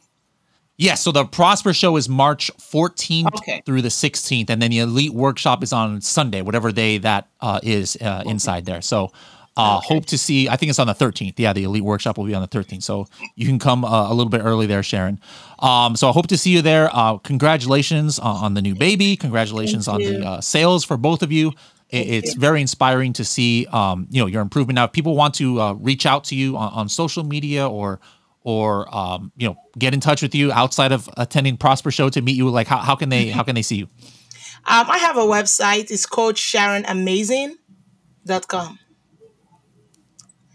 [0.76, 3.62] Yes, so the Prosper Show is March 14th Okay.
[3.66, 7.58] through the 16th, and then the Elite Workshop is on Sunday, whatever day that uh,
[7.64, 8.80] is uh, inside there.
[8.80, 9.10] So,
[9.58, 10.48] uh, hope to see.
[10.48, 11.34] I think it's on the 13th.
[11.36, 12.82] Yeah, the Elite Workshop will be on the 13th.
[12.84, 15.20] So you can come uh, a little bit early there, Sharon.
[15.58, 16.88] Um, so I hope to see you there.
[16.92, 19.16] Uh, congratulations on, on the new baby.
[19.16, 20.18] Congratulations Thank on you.
[20.20, 21.52] the uh, sales for both of you.
[21.90, 24.76] It, it's very inspiring to see, um, you know, your improvement.
[24.76, 27.98] Now, if people want to uh, reach out to you on, on social media or
[28.44, 32.22] or um, you know get in touch with you outside of attending Prosper Show to
[32.22, 33.88] meet you, like how, how can they how can they see you?
[34.66, 35.90] Um, I have a website.
[35.90, 38.78] It's Coach Sharon Amazen.com.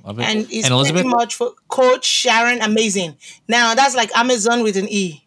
[0.04, 0.24] Love it.
[0.24, 3.16] And it's and Elizabeth, pretty much for Coach Sharon Amazen.
[3.48, 5.26] Now that's like Amazon with an E.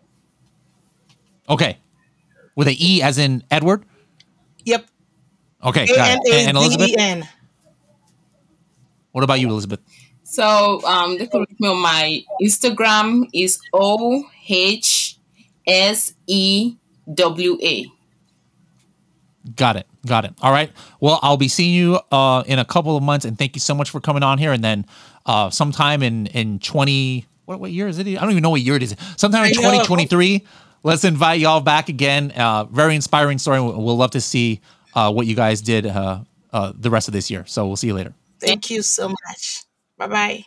[1.48, 1.78] okay,
[2.54, 3.84] with a E as in Edward.
[4.64, 4.86] Yep.
[5.64, 6.34] Okay, got it.
[6.34, 7.28] And, and Elizabeth, D E N.
[9.12, 9.80] what about you, Elizabeth?
[10.24, 15.18] So um, they can reach me on my Instagram is O H
[15.66, 16.76] S E
[17.14, 17.86] W A.
[19.54, 19.86] Got it.
[20.06, 20.34] Got it.
[20.40, 20.70] All right.
[21.00, 23.74] Well, I'll be seeing you uh, in a couple of months, and thank you so
[23.74, 24.52] much for coming on here.
[24.52, 24.86] And then
[25.26, 28.06] uh, sometime in in twenty what what year is it?
[28.06, 28.94] I don't even know what year it is.
[29.16, 30.44] Sometime in twenty twenty three.
[30.82, 32.30] Let's invite y'all back again.
[32.30, 33.60] Uh, very inspiring story.
[33.60, 34.60] We'll we'll love to see
[34.94, 36.20] uh, what you guys did uh,
[36.52, 37.44] uh, the rest of this year.
[37.46, 38.14] So we'll see you later.
[38.40, 39.64] Thank you so much.
[39.98, 40.44] Bye bye.